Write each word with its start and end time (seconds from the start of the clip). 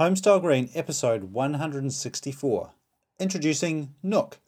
Homestyle 0.00 0.40
Green, 0.40 0.70
episode 0.74 1.24
164. 1.24 2.70
Introducing 3.18 3.94
Nook. 4.02 4.38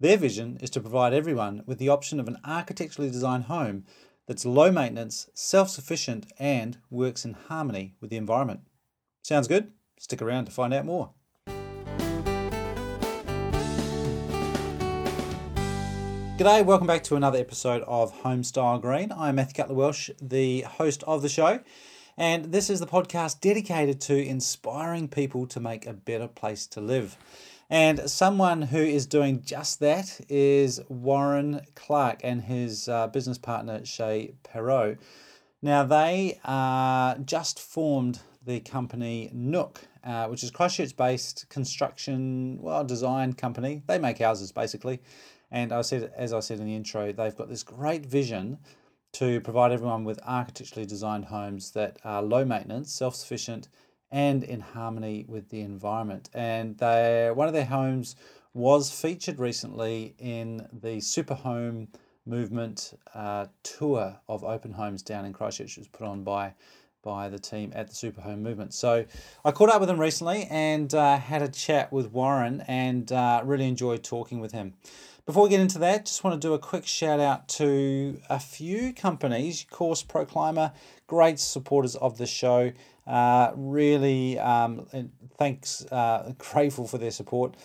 Their 0.00 0.16
vision 0.16 0.56
is 0.62 0.70
to 0.70 0.80
provide 0.80 1.12
everyone 1.12 1.62
with 1.66 1.76
the 1.76 1.90
option 1.90 2.18
of 2.18 2.26
an 2.26 2.38
architecturally 2.42 3.10
designed 3.10 3.44
home 3.44 3.84
that's 4.26 4.46
low 4.46 4.72
maintenance, 4.72 5.28
self 5.34 5.68
sufficient, 5.68 6.32
and 6.38 6.78
works 6.88 7.26
in 7.26 7.34
harmony 7.34 7.96
with 8.00 8.08
the 8.08 8.16
environment. 8.16 8.60
Sounds 9.20 9.46
good? 9.46 9.72
Stick 9.98 10.22
around 10.22 10.46
to 10.46 10.52
find 10.52 10.72
out 10.72 10.86
more. 10.86 11.10
G'day, 16.38 16.64
welcome 16.64 16.86
back 16.86 17.04
to 17.04 17.16
another 17.16 17.38
episode 17.38 17.82
of 17.82 18.22
Homestyle 18.22 18.80
Green. 18.80 19.12
I'm 19.12 19.34
Matthew 19.34 19.52
Cutler 19.52 19.74
Welsh, 19.74 20.08
the 20.22 20.62
host 20.62 21.04
of 21.06 21.20
the 21.20 21.28
show. 21.28 21.60
And 22.16 22.52
this 22.52 22.70
is 22.70 22.78
the 22.78 22.86
podcast 22.86 23.40
dedicated 23.40 24.00
to 24.02 24.16
inspiring 24.16 25.08
people 25.08 25.46
to 25.48 25.58
make 25.58 25.86
a 25.86 25.92
better 25.92 26.28
place 26.28 26.66
to 26.68 26.80
live. 26.80 27.16
And 27.68 28.08
someone 28.08 28.62
who 28.62 28.78
is 28.78 29.06
doing 29.06 29.42
just 29.42 29.80
that 29.80 30.20
is 30.28 30.80
Warren 30.88 31.62
Clarke 31.74 32.20
and 32.22 32.42
his 32.42 32.88
uh, 32.88 33.08
business 33.08 33.38
partner, 33.38 33.84
Shay 33.84 34.34
Perot. 34.44 34.98
Now, 35.60 35.82
they 35.82 36.38
uh, 36.44 37.16
just 37.18 37.58
formed 37.58 38.20
the 38.44 38.60
company 38.60 39.30
Nook, 39.32 39.80
uh, 40.04 40.28
which 40.28 40.44
is 40.44 40.50
Christchurch 40.50 40.96
based 40.96 41.48
construction, 41.48 42.58
well, 42.60 42.84
design 42.84 43.32
company. 43.32 43.82
They 43.86 43.98
make 43.98 44.18
houses 44.18 44.52
basically. 44.52 45.00
And 45.50 45.72
I 45.72 45.82
said, 45.82 46.12
as 46.16 46.32
I 46.32 46.40
said 46.40 46.60
in 46.60 46.66
the 46.66 46.76
intro, 46.76 47.12
they've 47.12 47.34
got 47.34 47.48
this 47.48 47.62
great 47.62 48.04
vision 48.04 48.58
to 49.14 49.40
provide 49.40 49.72
everyone 49.72 50.04
with 50.04 50.20
architecturally 50.24 50.86
designed 50.86 51.26
homes 51.26 51.70
that 51.72 51.98
are 52.04 52.22
low 52.22 52.44
maintenance, 52.44 52.92
self 52.92 53.14
sufficient, 53.14 53.68
and 54.10 54.44
in 54.44 54.60
harmony 54.60 55.24
with 55.28 55.48
the 55.48 55.60
environment. 55.60 56.30
And 56.34 56.78
one 57.36 57.48
of 57.48 57.54
their 57.54 57.64
homes 57.64 58.16
was 58.54 58.90
featured 58.90 59.38
recently 59.38 60.14
in 60.18 60.68
the 60.72 61.00
Super 61.00 61.34
Home 61.34 61.88
Movement 62.26 62.98
uh, 63.12 63.46
tour 63.62 64.16
of 64.28 64.44
open 64.44 64.72
homes 64.72 65.02
down 65.02 65.24
in 65.24 65.32
Christchurch. 65.32 65.76
It 65.76 65.80
was 65.80 65.88
put 65.88 66.06
on 66.06 66.22
by 66.22 66.54
by 67.02 67.28
the 67.28 67.38
team 67.38 67.70
at 67.74 67.88
the 67.88 67.94
Super 67.94 68.22
Home 68.22 68.42
Movement. 68.42 68.72
So 68.72 69.04
I 69.44 69.50
caught 69.50 69.68
up 69.68 69.78
with 69.80 69.90
him 69.90 70.00
recently 70.00 70.46
and 70.50 70.92
uh, 70.94 71.18
had 71.18 71.42
a 71.42 71.48
chat 71.48 71.92
with 71.92 72.10
Warren 72.10 72.64
and 72.66 73.12
uh, 73.12 73.42
really 73.44 73.68
enjoyed 73.68 74.02
talking 74.02 74.40
with 74.40 74.52
him. 74.52 74.72
Before 75.26 75.44
we 75.44 75.48
get 75.48 75.60
into 75.60 75.78
that, 75.78 76.04
just 76.04 76.22
want 76.22 76.38
to 76.38 76.48
do 76.48 76.52
a 76.52 76.58
quick 76.58 76.86
shout 76.86 77.18
out 77.18 77.48
to 77.48 78.20
a 78.28 78.38
few 78.38 78.92
companies. 78.92 79.64
Course, 79.70 80.02
Pro 80.02 80.26
Clima, 80.26 80.74
great 81.06 81.38
supporters 81.38 81.96
of 81.96 82.18
the 82.18 82.26
show. 82.26 82.72
Uh, 83.06 83.52
really, 83.56 84.38
um, 84.38 84.86
thanks, 85.38 85.86
uh, 85.90 86.34
grateful 86.38 86.86
for 86.86 86.98
their 86.98 87.10
support. 87.10 87.56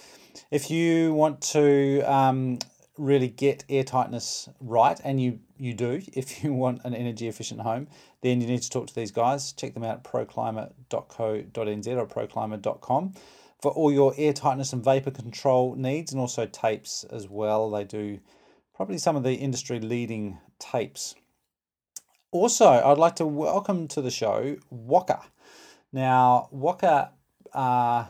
If 0.52 0.72
you 0.72 1.14
want 1.14 1.42
to 1.52 2.02
um, 2.04 2.60
really 2.98 3.28
get 3.28 3.66
air 3.68 3.84
tightness 3.84 4.48
right, 4.62 4.98
and 5.04 5.22
you, 5.22 5.40
you 5.58 5.74
do, 5.74 6.02
if 6.14 6.42
you 6.42 6.54
want 6.54 6.80
an 6.86 6.96
energy 6.96 7.28
efficient 7.28 7.60
home, 7.60 7.90
then 8.22 8.40
you 8.40 8.48
need 8.48 8.62
to 8.62 8.70
talk 8.70 8.88
to 8.88 8.96
these 8.96 9.12
guys. 9.12 9.52
Check 9.52 9.74
them 9.74 9.84
out 9.84 9.98
at 9.98 10.04
proclima.co.nz 10.06 11.88
or 11.88 12.08
proclima.com 12.08 13.14
for 13.62 13.72
all 13.72 13.92
your 13.92 14.14
air 14.18 14.34
tightness 14.34 14.74
and 14.74 14.84
vapor 14.84 15.12
control 15.12 15.76
needs 15.76 16.12
and 16.12 16.22
also 16.22 16.46
tapes 16.46 17.04
as 17.06 17.28
well. 17.28 17.70
They 17.70 17.84
do 17.84 18.20
probably 18.74 18.98
some 18.98 19.16
of 19.16 19.24
the 19.24 19.36
industry 19.36 19.80
leading 19.80 20.40
tapes. 20.60 21.16
Also, 22.32 22.68
I'd 22.68 22.98
like 22.98 23.16
to 23.18 23.26
welcome 23.26 23.88
to 23.90 24.02
the 24.02 24.12
show 24.12 24.56
WOCA. 24.72 25.24
Now, 25.92 26.48
WOCA, 26.54 27.10
uh, 27.54 28.06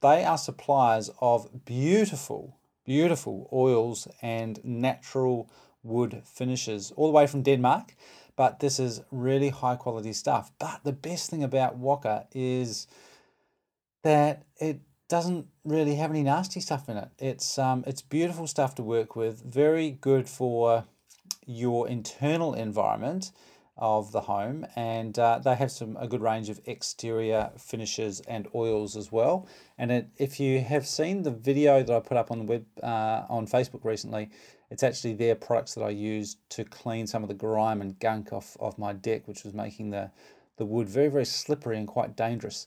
they 0.00 0.24
are 0.24 0.38
suppliers 0.38 1.10
of 1.20 1.64
beautiful, 1.64 2.56
beautiful 2.84 3.48
oils 3.52 4.06
and 4.22 4.64
natural 4.64 5.50
wood 5.82 6.22
finishes 6.24 6.92
all 6.96 7.08
the 7.08 7.12
way 7.12 7.26
from 7.26 7.42
Denmark. 7.42 7.94
But 8.36 8.60
this 8.60 8.78
is 8.78 9.02
really 9.10 9.48
high 9.48 9.76
quality 9.76 10.12
stuff. 10.12 10.52
But 10.58 10.80
the 10.84 10.92
best 10.92 11.30
thing 11.30 11.42
about 11.42 11.80
WOCA 11.80 12.26
is 12.32 12.86
that 14.02 14.44
it 14.58 14.80
doesn't 15.08 15.46
really 15.64 15.94
have 15.96 16.10
any 16.10 16.22
nasty 16.22 16.60
stuff 16.60 16.88
in 16.88 16.96
it. 16.96 17.08
It's 17.18 17.58
um, 17.58 17.84
it's 17.86 18.02
beautiful 18.02 18.46
stuff 18.46 18.74
to 18.76 18.82
work 18.82 19.16
with. 19.16 19.42
Very 19.42 19.90
good 19.90 20.28
for 20.28 20.84
your 21.46 21.88
internal 21.88 22.54
environment 22.54 23.30
of 23.78 24.10
the 24.10 24.22
home, 24.22 24.66
and 24.74 25.18
uh, 25.18 25.38
they 25.38 25.54
have 25.54 25.70
some 25.70 25.96
a 26.00 26.08
good 26.08 26.22
range 26.22 26.48
of 26.48 26.60
exterior 26.66 27.50
finishes 27.58 28.20
and 28.20 28.48
oils 28.54 28.96
as 28.96 29.12
well. 29.12 29.46
And 29.78 29.92
it, 29.92 30.08
if 30.16 30.40
you 30.40 30.60
have 30.60 30.86
seen 30.86 31.22
the 31.22 31.30
video 31.30 31.82
that 31.82 31.94
I 31.94 32.00
put 32.00 32.16
up 32.16 32.30
on 32.30 32.38
the 32.38 32.44
web 32.44 32.64
uh, 32.82 33.26
on 33.28 33.46
Facebook 33.46 33.84
recently, 33.84 34.30
it's 34.70 34.82
actually 34.82 35.14
their 35.14 35.34
products 35.34 35.74
that 35.74 35.84
I 35.84 35.90
used 35.90 36.38
to 36.50 36.64
clean 36.64 37.06
some 37.06 37.22
of 37.22 37.28
the 37.28 37.34
grime 37.34 37.80
and 37.80 37.98
gunk 38.00 38.32
off 38.32 38.56
of 38.58 38.78
my 38.78 38.92
deck, 38.92 39.28
which 39.28 39.44
was 39.44 39.54
making 39.54 39.90
the 39.90 40.10
the 40.56 40.64
wood 40.64 40.88
very 40.88 41.08
very 41.08 41.26
slippery 41.26 41.78
and 41.78 41.86
quite 41.86 42.16
dangerous. 42.16 42.66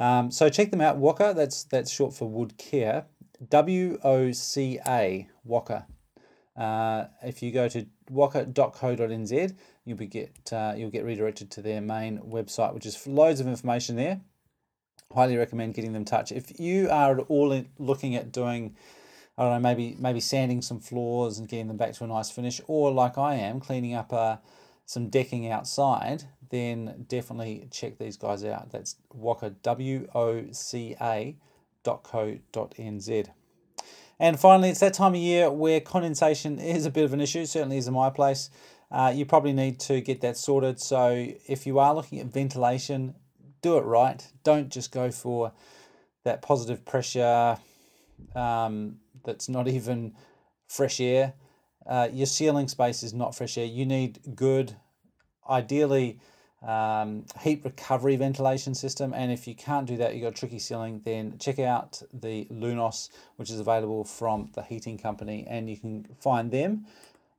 Um, 0.00 0.30
so 0.30 0.48
check 0.48 0.70
them 0.70 0.80
out. 0.80 0.98
WOCA, 0.98 1.36
that's 1.36 1.64
that's 1.64 1.90
short 1.90 2.14
for 2.14 2.28
Wood 2.28 2.56
Care. 2.56 3.04
W 3.48 3.98
O 4.02 4.32
C 4.32 4.78
A, 4.86 5.28
WOCA. 5.46 5.84
Uh, 6.56 7.04
if 7.22 7.42
you 7.42 7.52
go 7.52 7.68
to 7.68 7.86
woca.co.nz, 8.10 9.56
you'll 9.84 9.96
be 9.98 10.06
get 10.06 10.52
uh, 10.52 10.74
you'll 10.76 10.90
get 10.90 11.04
redirected 11.04 11.50
to 11.52 11.62
their 11.62 11.80
main 11.82 12.18
website, 12.18 12.74
which 12.74 12.86
is 12.86 13.06
loads 13.06 13.40
of 13.40 13.46
information 13.46 13.96
there. 13.96 14.20
Highly 15.14 15.36
recommend 15.36 15.74
getting 15.74 15.92
them 15.92 16.02
in 16.02 16.06
touch. 16.06 16.32
If 16.32 16.58
you 16.58 16.88
are 16.90 17.18
at 17.18 17.26
all 17.28 17.64
looking 17.78 18.14
at 18.14 18.32
doing, 18.32 18.76
I 19.36 19.42
don't 19.42 19.52
know, 19.52 19.68
maybe 19.68 19.96
maybe 19.98 20.20
sanding 20.20 20.62
some 20.62 20.80
floors 20.80 21.38
and 21.38 21.46
getting 21.48 21.68
them 21.68 21.76
back 21.76 21.92
to 21.94 22.04
a 22.04 22.06
nice 22.06 22.30
finish, 22.30 22.60
or 22.66 22.90
like 22.90 23.18
I 23.18 23.34
am, 23.34 23.60
cleaning 23.60 23.94
up 23.94 24.12
uh, 24.12 24.36
some 24.90 25.08
decking 25.08 25.48
outside, 25.48 26.24
then 26.50 27.06
definitely 27.06 27.68
check 27.70 27.96
these 27.96 28.16
guys 28.16 28.44
out. 28.44 28.72
That's 28.72 28.96
WOCA, 29.16 29.54
W 29.62 30.08
O 30.16 30.46
C 30.50 30.96
A 31.00 31.36
dot 31.84 32.02
co 32.02 32.38
dot 32.50 32.74
nz. 32.76 33.28
And 34.18 34.40
finally, 34.40 34.70
it's 34.70 34.80
that 34.80 34.92
time 34.92 35.14
of 35.14 35.20
year 35.20 35.48
where 35.48 35.80
condensation 35.80 36.58
is 36.76 36.86
a 36.86 36.90
bit 36.90 37.04
of 37.04 37.12
an 37.12 37.20
issue, 37.20 37.46
certainly 37.46 37.76
is 37.76 37.86
in 37.86 37.94
my 37.94 38.10
place. 38.10 38.50
Uh, 38.90 39.12
you 39.14 39.24
probably 39.24 39.52
need 39.52 39.78
to 39.78 40.00
get 40.00 40.22
that 40.22 40.36
sorted. 40.36 40.80
So 40.80 41.34
if 41.46 41.68
you 41.68 41.78
are 41.78 41.94
looking 41.94 42.18
at 42.18 42.26
ventilation, 42.26 43.14
do 43.62 43.78
it 43.78 43.82
right. 43.82 44.26
Don't 44.42 44.70
just 44.70 44.90
go 44.90 45.12
for 45.12 45.52
that 46.24 46.42
positive 46.42 46.84
pressure 46.84 47.58
um, 48.34 48.96
that's 49.24 49.48
not 49.48 49.68
even 49.78 50.14
fresh 50.66 51.00
air. 51.00 51.34
Uh, 51.86 52.08
your 52.12 52.26
ceiling 52.26 52.68
space 52.68 53.02
is 53.02 53.12
not 53.12 53.34
fresh 53.34 53.58
air. 53.58 53.66
You 53.66 53.86
need 53.86 54.20
good, 54.34 54.76
ideally 55.48 56.20
um, 56.62 57.24
heat 57.40 57.62
recovery 57.64 58.16
ventilation 58.16 58.74
system. 58.74 59.14
And 59.14 59.32
if 59.32 59.48
you 59.48 59.54
can't 59.54 59.86
do 59.86 59.96
that, 59.96 60.14
you've 60.14 60.22
got 60.22 60.32
a 60.32 60.36
tricky 60.36 60.58
ceiling, 60.58 61.00
then 61.04 61.38
check 61.38 61.58
out 61.58 62.02
the 62.12 62.46
Lunos, 62.50 63.08
which 63.36 63.48
is 63.50 63.60
available 63.60 64.04
from 64.04 64.50
the 64.54 64.62
heating 64.62 64.98
company. 64.98 65.46
And 65.48 65.70
you 65.70 65.78
can 65.78 66.06
find 66.20 66.50
them 66.50 66.84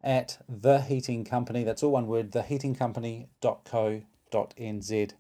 at 0.04 0.40
the 0.50 0.82
heating 0.82 1.24
company. 1.24 1.64
That's 1.64 1.84
all 1.84 1.92
one 1.92 2.08
word, 2.08 2.32
theheatingcompany.co.nz. 2.32 5.12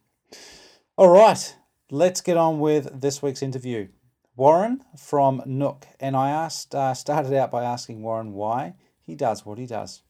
All 0.98 1.10
right, 1.10 1.56
let's 1.90 2.22
get 2.22 2.38
on 2.38 2.60
with 2.60 3.02
this 3.02 3.22
week's 3.22 3.44
interview. 3.44 3.90
Warren 4.36 4.84
from 4.98 5.44
Nook, 5.46 5.86
and 6.00 6.16
I 6.16 6.32
asked, 6.32 6.74
uh, 6.74 6.94
started 6.94 7.34
out 7.34 7.52
by 7.52 7.64
asking 7.64 8.02
Warren 8.02 8.32
why 8.34 8.76
he 9.12 9.16
does 9.16 9.46
what 9.46 9.58
he 9.58 9.66
does. 9.66 10.04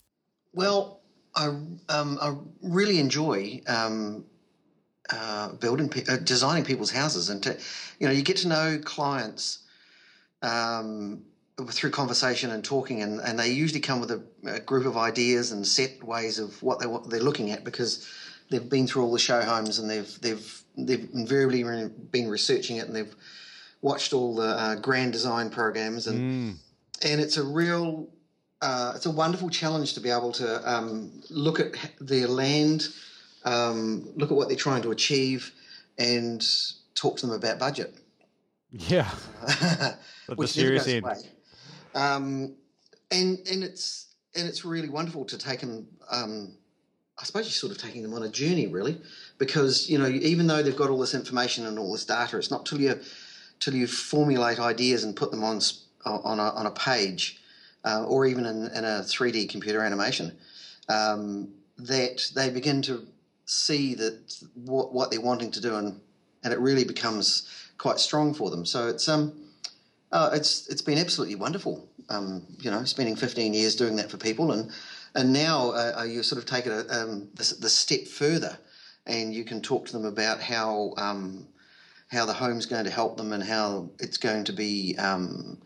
Well, 0.53 1.01
I 1.35 1.45
um, 1.45 2.19
I 2.22 2.35
really 2.62 3.00
enjoy 3.00 3.62
um, 3.67 4.25
uh, 5.09 5.53
building, 5.53 5.91
uh, 6.07 6.17
designing 6.17 6.63
people's 6.63 6.91
houses, 6.91 7.29
and 7.29 7.41
to, 7.41 7.57
you 8.00 8.06
know, 8.07 8.13
you 8.13 8.22
get 8.22 8.38
to 8.38 8.48
know 8.48 8.80
clients 8.83 9.63
um, 10.44 11.24
through 11.68 11.89
conversation 11.89 12.51
and 12.51 12.63
talking, 12.63 13.01
and, 13.01 13.19
and 13.21 13.39
they 13.39 13.50
usually 13.50 13.80
come 13.80 14.01
with 14.01 14.12
a, 14.12 14.21
a, 14.45 14.59
group 14.59 14.86
of 14.86 14.98
ideas 14.98 15.51
and 15.51 15.65
set 15.65 16.04
ways 16.04 16.38
of 16.38 16.62
what 16.62 16.80
they 16.80 16.86
what 16.86 17.09
they're 17.09 17.24
looking 17.24 17.50
at 17.50 17.63
because 17.63 18.07
they've 18.51 18.69
been 18.69 18.86
through 18.86 19.04
all 19.04 19.12
the 19.12 19.19
show 19.19 19.42
homes 19.42 19.80
and 19.80 19.89
they've 19.89 20.21
they've 20.21 20.63
they've 20.77 21.09
invariably 21.15 21.63
been 22.12 22.30
researching 22.30 22.77
it 22.77 22.86
and 22.86 22.95
they've 22.95 23.15
watched 23.81 24.13
all 24.13 24.36
the 24.36 24.50
uh, 24.63 24.75
grand 24.75 25.12
design 25.12 25.50
programs 25.50 26.06
and 26.06 26.19
mm. 26.19 26.57
and 27.04 27.19
it's 27.19 27.38
a 27.38 27.44
real 27.44 28.07
uh, 28.62 28.94
it's 28.96 29.06
a 29.06 29.12
wonderful 29.12 29.50
challenge 29.50 29.94
to 29.94 30.00
be 30.00 30.10
able 30.10 30.31
to 30.34 30.72
um, 30.72 31.12
look 31.30 31.60
at 31.60 31.75
their 32.00 32.28
land, 32.28 32.88
um, 33.44 34.08
look 34.16 34.31
at 34.31 34.38
what 34.38 34.48
they're 34.48 34.58
trying 34.58 34.81
to 34.84 34.92
achieve, 34.92 35.52
and 35.98 36.44
talk 36.96 37.18
to 37.18 37.25
them 37.25 37.36
about 37.36 37.60
budget. 37.60 37.96
Yeah, 38.69 39.10
which 40.36 40.56
never 40.58 40.75
goes 40.75 40.88
away. 40.88 41.16
Um, 41.96 42.56
and 43.10 43.40
and 43.52 43.63
it's 43.63 44.13
and 44.36 44.48
it's 44.48 44.64
really 44.64 44.90
wonderful 44.90 45.25
to 45.25 45.38
take 45.38 45.60
them 45.62 45.88
um, 46.10 46.54
I 47.22 47.24
suppose 47.24 47.46
you're 47.46 47.52
sort 47.52 47.72
of 47.72 47.78
taking 47.78 48.02
them 48.02 48.14
on 48.14 48.24
a 48.24 48.30
journey, 48.30 48.68
really, 48.68 49.00
because 49.38 49.90
you 49.90 49.98
know 49.98 50.07
even 50.07 50.48
though 50.48 50.64
they've 50.64 50.75
got 50.75 50.90
all 50.90 51.00
this 51.00 51.14
information 51.14 51.66
and 51.66 51.78
all 51.78 51.92
this 51.92 52.06
data, 52.06 52.38
it's 52.38 52.52
not 52.52 52.66
till 52.66 52.81
you 52.81 53.00
till 53.60 53.75
you 53.75 53.88
formulate 53.88 54.60
ideas 54.60 55.04
and 55.04 55.16
put 55.16 55.31
them 55.31 55.44
on 55.44 55.62
on 56.06 56.40
a, 56.40 56.50
on 56.50 56.66
a 56.66 56.72
page 56.72 57.41
uh, 57.86 58.04
or 58.06 58.25
even 58.25 58.45
in, 58.45 58.68
in 58.75 58.83
a 58.83 59.01
3D 59.01 59.50
computer 59.50 59.83
animation 59.83 60.38
um, 60.89 61.50
that 61.78 62.30
they 62.36 62.50
begin 62.50 62.81
to 62.83 63.07
see 63.45 63.95
that 63.95 64.33
what, 64.56 64.94
what 64.94 65.12
they're 65.12 65.22
wanting 65.22 65.51
to 65.51 65.62
do 65.62 65.75
and 65.75 66.00
and 66.44 66.54
it 66.54 66.60
really 66.60 66.83
becomes 66.83 67.48
quite 67.78 68.00
strong 68.00 68.33
for 68.33 68.50
them. 68.50 68.66
So 68.66 68.88
it's 68.88 69.07
um 69.07 69.33
uh, 70.12 70.31
it's 70.33 70.68
it's 70.68 70.81
been 70.81 70.98
absolutely 70.98 71.36
wonderful. 71.36 71.88
Um, 72.10 72.45
you 72.60 72.69
know, 72.69 72.83
spending 72.83 73.16
15 73.16 73.54
years 73.54 73.75
doing 73.75 73.95
that 73.98 74.12
for 74.12 74.18
people 74.18 74.51
and 74.51 74.72
and 75.16 75.33
now 75.33 75.72
uh, 75.72 75.94
uh, 76.00 76.04
you 76.04 76.24
sort 76.24 76.42
of 76.42 76.45
take 76.45 76.66
it 76.66 76.72
a, 76.72 77.01
um, 77.01 77.28
the, 77.36 77.56
the, 77.60 77.69
step 77.69 78.07
further, 78.07 78.57
and 79.06 79.33
you 79.33 79.44
can 79.44 79.62
talk 79.62 79.86
to 79.88 79.92
them 79.92 80.06
about 80.06 80.42
how 80.42 80.94
um, 80.98 81.48
how 82.07 82.25
the 82.25 82.33
home's 82.33 82.66
going 82.66 82.86
to 82.86 82.89
help 82.89 83.18
them 83.18 83.33
and 83.33 83.44
how 83.44 83.89
it's 84.00 84.18
going 84.18 84.45
to 84.45 84.54
be 84.54 84.95
um, 84.98 85.62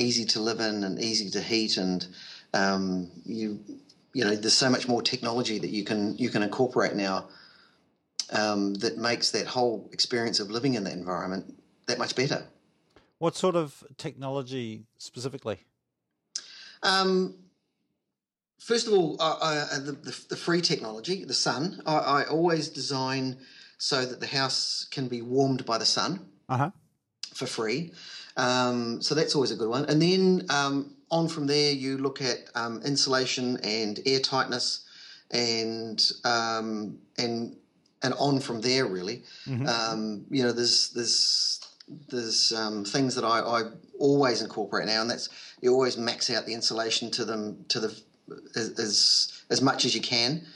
easy 0.00 0.24
to 0.24 0.40
live 0.40 0.60
in 0.60 0.84
and 0.84 0.98
easy 1.00 1.30
to 1.30 1.40
heat, 1.40 1.76
and 1.76 2.06
um, 2.54 3.10
you 3.24 3.60
you 4.12 4.24
know 4.24 4.34
there's 4.34 4.54
so 4.54 4.70
much 4.70 4.88
more 4.88 5.02
technology 5.02 5.58
that 5.58 5.70
you 5.70 5.84
can 5.84 6.16
you 6.18 6.30
can 6.30 6.42
incorporate 6.42 6.94
now 6.94 7.28
um, 8.32 8.74
that 8.74 8.98
makes 8.98 9.30
that 9.30 9.46
whole 9.46 9.88
experience 9.92 10.40
of 10.40 10.50
living 10.50 10.74
in 10.74 10.84
that 10.84 10.92
environment 10.92 11.54
that 11.86 11.98
much 11.98 12.14
better. 12.14 12.44
What 13.18 13.36
sort 13.36 13.56
of 13.56 13.84
technology 13.98 14.86
specifically? 14.98 15.58
Um, 16.82 17.34
first 18.58 18.86
of 18.86 18.94
all, 18.94 19.16
uh, 19.20 19.38
uh, 19.40 19.78
the, 19.80 19.92
the, 19.92 20.24
the, 20.30 20.36
free 20.36 20.62
technology, 20.62 21.24
the 21.24 21.34
sun. 21.34 21.82
I, 21.84 21.96
I, 21.96 22.24
always 22.24 22.70
design 22.70 23.36
so 23.76 24.06
that 24.06 24.20
the 24.20 24.26
house 24.26 24.86
can 24.90 25.08
be 25.08 25.20
warmed 25.20 25.66
by 25.66 25.76
the 25.76 25.84
sun 25.84 26.20
uh-huh. 26.48 26.70
for 27.34 27.44
free. 27.44 27.92
Um, 28.36 29.02
so 29.02 29.14
that's 29.14 29.34
always 29.34 29.50
a 29.50 29.56
good 29.56 29.68
one. 29.68 29.84
And 29.86 30.00
then 30.00 30.46
um, 30.50 30.94
on 31.10 31.28
from 31.28 31.46
there, 31.46 31.72
you 31.72 31.98
look 31.98 32.22
at 32.22 32.38
um, 32.54 32.80
insulation 32.82 33.58
and 33.62 33.98
air 34.06 34.20
tightness, 34.20 34.86
and 35.30 36.02
um, 36.24 36.98
and 37.18 37.56
and 38.02 38.14
on 38.14 38.40
from 38.40 38.60
there, 38.60 38.86
really. 38.86 39.24
Mm-hmm. 39.46 39.66
Um, 39.66 40.24
you 40.30 40.42
know, 40.42 40.52
there's 40.52 40.90
there's 40.90 41.60
there's 42.08 42.52
um, 42.52 42.84
things 42.84 43.14
that 43.16 43.24
I, 43.24 43.40
I 43.40 43.62
always 43.98 44.42
incorporate 44.42 44.86
now, 44.86 45.02
and 45.02 45.10
that's 45.10 45.28
you 45.60 45.72
always 45.72 45.96
max 45.96 46.30
out 46.30 46.46
the 46.46 46.54
insulation 46.54 47.10
to 47.12 47.24
them 47.24 47.64
to 47.68 47.80
the 47.80 48.00
as 48.56 49.42
as 49.50 49.60
much 49.60 49.84
as 49.84 49.94
you 49.94 50.00
can. 50.00 50.46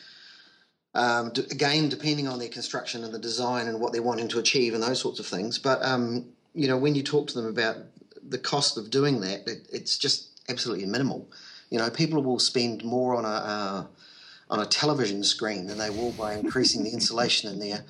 Um, 0.94 1.32
d- 1.32 1.42
again, 1.50 1.88
depending 1.88 2.28
on 2.28 2.38
their 2.38 2.48
construction 2.48 3.02
and 3.02 3.12
the 3.12 3.18
design 3.18 3.66
and 3.66 3.80
what 3.80 3.92
they're 3.92 4.02
wanting 4.02 4.28
to 4.28 4.38
achieve 4.38 4.74
and 4.74 4.82
those 4.82 5.00
sorts 5.00 5.18
of 5.18 5.26
things. 5.26 5.58
But 5.58 5.84
um, 5.84 6.26
you 6.54 6.68
know, 6.68 6.78
when 6.78 6.94
you 6.94 7.02
talk 7.02 7.26
to 7.28 7.34
them 7.34 7.46
about 7.46 7.76
the 8.26 8.38
cost 8.38 8.78
of 8.78 8.90
doing 8.90 9.20
that, 9.20 9.46
it, 9.46 9.68
it's 9.72 9.98
just 9.98 10.28
absolutely 10.48 10.86
minimal. 10.86 11.28
You 11.70 11.78
know, 11.78 11.90
people 11.90 12.22
will 12.22 12.38
spend 12.38 12.84
more 12.84 13.14
on 13.16 13.24
a 13.24 13.28
uh, 13.28 13.86
on 14.50 14.60
a 14.60 14.66
television 14.66 15.24
screen 15.24 15.66
than 15.66 15.78
they 15.78 15.90
will 15.90 16.12
by 16.12 16.34
increasing 16.34 16.84
the 16.84 16.90
insulation 16.90 17.50
in 17.52 17.58
their 17.58 17.84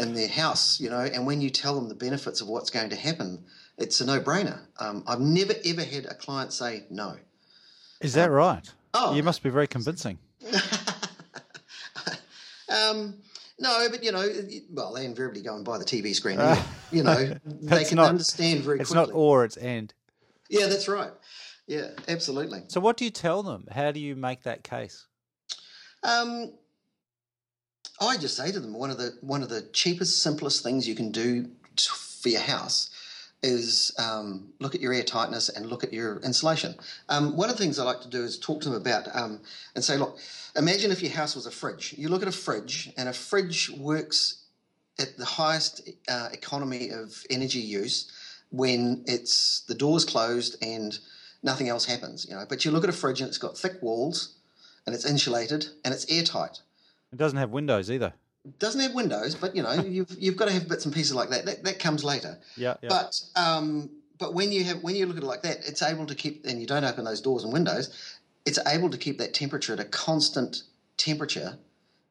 in 0.00 0.14
their 0.14 0.28
house. 0.28 0.80
You 0.80 0.90
know, 0.90 1.00
and 1.00 1.26
when 1.26 1.40
you 1.40 1.50
tell 1.50 1.74
them 1.74 1.88
the 1.88 1.94
benefits 1.94 2.40
of 2.40 2.48
what's 2.48 2.70
going 2.70 2.90
to 2.90 2.96
happen, 2.96 3.44
it's 3.76 4.00
a 4.00 4.06
no 4.06 4.20
brainer. 4.20 4.60
Um, 4.80 5.04
I've 5.06 5.20
never 5.20 5.54
ever 5.64 5.84
had 5.84 6.06
a 6.06 6.14
client 6.14 6.52
say 6.52 6.84
no. 6.90 7.16
Is 8.00 8.14
that 8.14 8.30
um, 8.30 8.34
right? 8.34 8.72
Oh, 8.94 9.14
you 9.14 9.22
must 9.22 9.42
be 9.42 9.50
very 9.50 9.66
convincing. 9.66 10.18
um, 12.70 13.14
no, 13.58 13.88
but 13.90 14.02
you 14.02 14.12
know, 14.12 14.26
well, 14.70 14.94
they 14.94 15.04
invariably 15.04 15.42
go 15.42 15.56
and 15.56 15.64
buy 15.64 15.78
the 15.78 15.84
TV 15.84 16.14
screen. 16.14 16.38
Uh, 16.38 16.62
you 16.90 17.02
know, 17.02 17.34
they 17.44 17.84
can 17.84 17.96
not, 17.96 18.08
understand 18.08 18.60
very 18.60 18.80
it's 18.80 18.90
quickly. 18.90 19.02
It's 19.02 19.10
not 19.10 19.16
or, 19.16 19.44
it's 19.44 19.56
and. 19.56 19.92
Yeah, 20.48 20.66
that's 20.66 20.88
right. 20.88 21.10
Yeah, 21.66 21.88
absolutely. 22.08 22.62
So, 22.68 22.80
what 22.80 22.96
do 22.96 23.04
you 23.04 23.10
tell 23.10 23.42
them? 23.42 23.66
How 23.70 23.92
do 23.92 24.00
you 24.00 24.16
make 24.16 24.44
that 24.44 24.64
case? 24.64 25.06
Um, 26.02 26.52
I 28.00 28.16
just 28.16 28.36
say 28.36 28.52
to 28.52 28.60
them 28.60 28.72
one 28.72 28.90
of 28.90 28.98
the 28.98 29.16
one 29.20 29.42
of 29.42 29.48
the 29.48 29.62
cheapest, 29.72 30.22
simplest 30.22 30.62
things 30.62 30.88
you 30.88 30.94
can 30.94 31.12
do 31.12 31.50
for 31.76 32.28
your 32.28 32.40
house 32.40 32.90
is 33.42 33.92
um, 33.98 34.48
look 34.58 34.74
at 34.74 34.80
your 34.80 34.92
air 34.92 35.04
tightness 35.04 35.48
and 35.48 35.66
look 35.66 35.84
at 35.84 35.92
your 35.92 36.18
insulation. 36.20 36.74
Um, 37.08 37.36
one 37.36 37.48
of 37.48 37.56
the 37.56 37.62
things 37.62 37.78
I 37.78 37.84
like 37.84 38.00
to 38.00 38.08
do 38.08 38.24
is 38.24 38.38
talk 38.38 38.60
to 38.62 38.68
them 38.68 38.80
about 38.80 39.14
um, 39.14 39.40
and 39.74 39.84
say, 39.84 39.96
look, 39.96 40.18
imagine 40.56 40.90
if 40.90 41.02
your 41.02 41.12
house 41.12 41.36
was 41.36 41.46
a 41.46 41.50
fridge. 41.50 41.94
You 41.96 42.08
look 42.08 42.22
at 42.22 42.28
a 42.28 42.32
fridge, 42.32 42.92
and 42.96 43.08
a 43.08 43.12
fridge 43.12 43.70
works 43.70 44.42
at 44.98 45.16
the 45.16 45.24
highest 45.24 45.88
uh, 46.08 46.28
economy 46.32 46.90
of 46.90 47.22
energy 47.30 47.60
use 47.60 48.12
when 48.50 49.04
it's 49.06 49.62
the 49.68 49.74
door's 49.74 50.04
closed 50.04 50.56
and 50.62 50.98
nothing 51.42 51.68
else 51.68 51.84
happens. 51.84 52.26
You 52.28 52.34
know, 52.36 52.44
but 52.48 52.64
you 52.64 52.70
look 52.70 52.84
at 52.84 52.90
a 52.90 52.94
fridge 52.94 53.20
and 53.20 53.28
it's 53.28 53.38
got 53.38 53.56
thick 53.56 53.82
walls, 53.82 54.36
and 54.86 54.94
it's 54.94 55.04
insulated 55.04 55.66
and 55.84 55.92
it's 55.92 56.10
airtight. 56.10 56.60
It 57.12 57.18
doesn't 57.18 57.38
have 57.38 57.50
windows 57.50 57.90
either 57.90 58.12
doesn't 58.58 58.80
have 58.80 58.94
windows, 58.94 59.34
but 59.34 59.54
you 59.54 59.62
know 59.62 59.72
you've 59.86 60.14
you've 60.18 60.36
got 60.36 60.46
to 60.46 60.54
have 60.54 60.68
bits 60.68 60.84
and 60.84 60.94
pieces 60.94 61.14
like 61.14 61.30
that. 61.30 61.46
That, 61.46 61.64
that 61.64 61.78
comes 61.78 62.04
later. 62.04 62.38
Yeah, 62.56 62.76
yeah. 62.82 62.88
But 62.88 63.20
um, 63.36 63.90
but 64.18 64.34
when 64.34 64.52
you 64.52 64.64
have 64.64 64.82
when 64.82 64.96
you 64.96 65.06
look 65.06 65.16
at 65.16 65.22
it 65.22 65.26
like 65.26 65.42
that, 65.42 65.58
it's 65.66 65.82
able 65.82 66.06
to 66.06 66.14
keep 66.14 66.44
and 66.46 66.60
you 66.60 66.66
don't 66.66 66.84
open 66.84 67.04
those 67.04 67.20
doors 67.20 67.44
and 67.44 67.52
windows. 67.52 68.16
It's 68.46 68.58
able 68.66 68.90
to 68.90 68.98
keep 68.98 69.18
that 69.18 69.34
temperature 69.34 69.74
at 69.74 69.80
a 69.80 69.84
constant 69.84 70.62
temperature, 70.96 71.58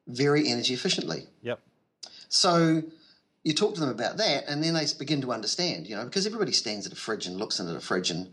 very 0.07 0.48
energy 0.50 0.74
efficiently. 0.74 1.25
Yep. 1.42 1.60
So 2.29 2.83
you 3.44 3.53
talk 3.53 3.75
to 3.75 3.79
them 3.79 3.89
about 3.89 4.18
that, 4.18 4.45
and 4.47 4.63
then 4.63 4.74
they 4.74 4.85
begin 4.97 5.21
to 5.21 5.31
understand. 5.31 5.88
You 5.88 5.95
know, 5.95 6.06
because 6.06 6.25
everybody 6.25 6.51
stands 6.51 6.85
at 6.85 6.94
a 6.94 6.95
fridge 6.95 7.27
and 7.27 7.38
looks 7.38 7.59
into 7.59 7.74
the 7.74 7.79
fridge, 7.79 8.12
and 8.12 8.29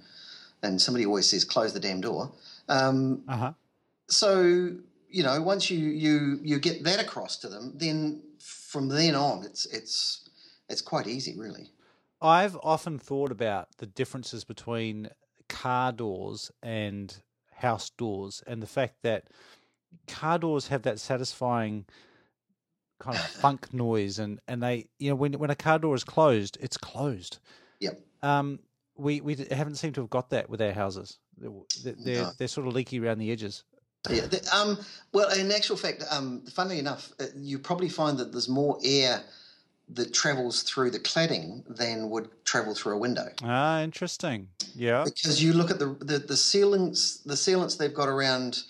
and 0.63 0.81
somebody 0.81 1.07
always 1.07 1.29
says, 1.29 1.45
"Close 1.45 1.73
the 1.73 1.81
damn 1.81 2.01
door." 2.01 2.33
Um, 2.69 3.23
uh 3.29 3.37
huh. 3.37 3.53
So 4.09 4.77
you 5.09 5.23
know, 5.23 5.41
once 5.41 5.71
you 5.71 5.79
you 5.79 6.41
you 6.43 6.59
get 6.59 6.85
that 6.85 7.01
across 7.01 7.37
to 7.39 7.49
them, 7.49 7.73
then 7.77 8.23
from 8.41 8.89
then 8.89 9.15
on, 9.15 9.45
it's 9.45 9.67
it's 9.67 10.29
it's 10.69 10.83
quite 10.83 11.07
easy, 11.07 11.39
really. 11.39 11.71
I've 12.21 12.57
often 12.63 12.99
thought 12.99 13.31
about 13.31 13.69
the 13.79 13.87
differences 13.87 14.45
between 14.45 15.11
car 15.49 15.93
doors 15.93 16.51
and 16.63 17.15
house 17.53 17.91
doors, 17.91 18.43
and 18.47 18.61
the 18.61 18.67
fact 18.67 19.03
that 19.03 19.29
car 20.09 20.39
doors 20.39 20.69
have 20.69 20.83
that 20.83 20.99
satisfying 20.99 21.85
kind 22.99 23.17
of 23.17 23.25
funk 23.25 23.73
noise, 23.73 24.19
and 24.19 24.41
and 24.49 24.63
they, 24.63 24.87
you 24.99 25.11
know, 25.11 25.17
when 25.17 25.35
when 25.35 25.51
a 25.51 25.57
car 25.57 25.79
door 25.79 25.95
is 25.95 26.05
closed, 26.05 26.59
it's 26.61 26.77
closed. 26.77 27.39
Yep. 27.81 28.01
Um, 28.23 28.59
we 28.97 29.21
we 29.21 29.37
haven't 29.51 29.77
seemed 29.77 29.95
to 29.97 30.03
have 30.03 30.11
got 30.11 30.31
that 30.31 30.49
with 30.49 30.61
our 30.63 30.73
houses. 30.73 31.19
They're 31.37 31.51
they're, 31.83 32.23
no. 32.23 32.31
they're 32.39 32.49
sort 32.49 32.67
of 32.67 32.75
leaky 32.75 33.01
around 33.01 33.19
the 33.19 33.31
edges. 33.31 33.65
Yeah. 34.11 34.27
The, 34.27 34.47
um, 34.55 34.79
well, 35.13 35.31
in 35.33 35.51
actual 35.51 35.77
fact, 35.77 36.05
um, 36.11 36.43
funnily 36.53 36.79
enough, 36.79 37.11
uh, 37.19 37.27
you 37.37 37.59
probably 37.59 37.89
find 37.89 38.19
that 38.19 38.33
there's 38.33 38.51
more 38.51 38.79
air 38.85 39.23
that 39.91 40.13
travels 40.15 40.63
through 40.63 40.91
the 40.91 40.99
cladding 40.99 41.63
than 41.77 42.11
would 42.11 42.29
travel 42.45 42.75
through 42.75 42.95
a 42.95 42.99
window. 42.99 43.29
Ah, 43.43 43.83
interesting. 43.83 44.49
Yeah. 44.75 45.05
Because 45.05 45.43
you 45.43 45.53
look 45.53 45.71
at 45.71 45.79
the 45.79 45.97
the, 46.01 46.19
the 46.19 46.35
sealants, 46.35 47.23
the 47.25 47.35
sealants 47.35 47.79
they've 47.79 47.95
got 47.95 48.09
around 48.09 48.63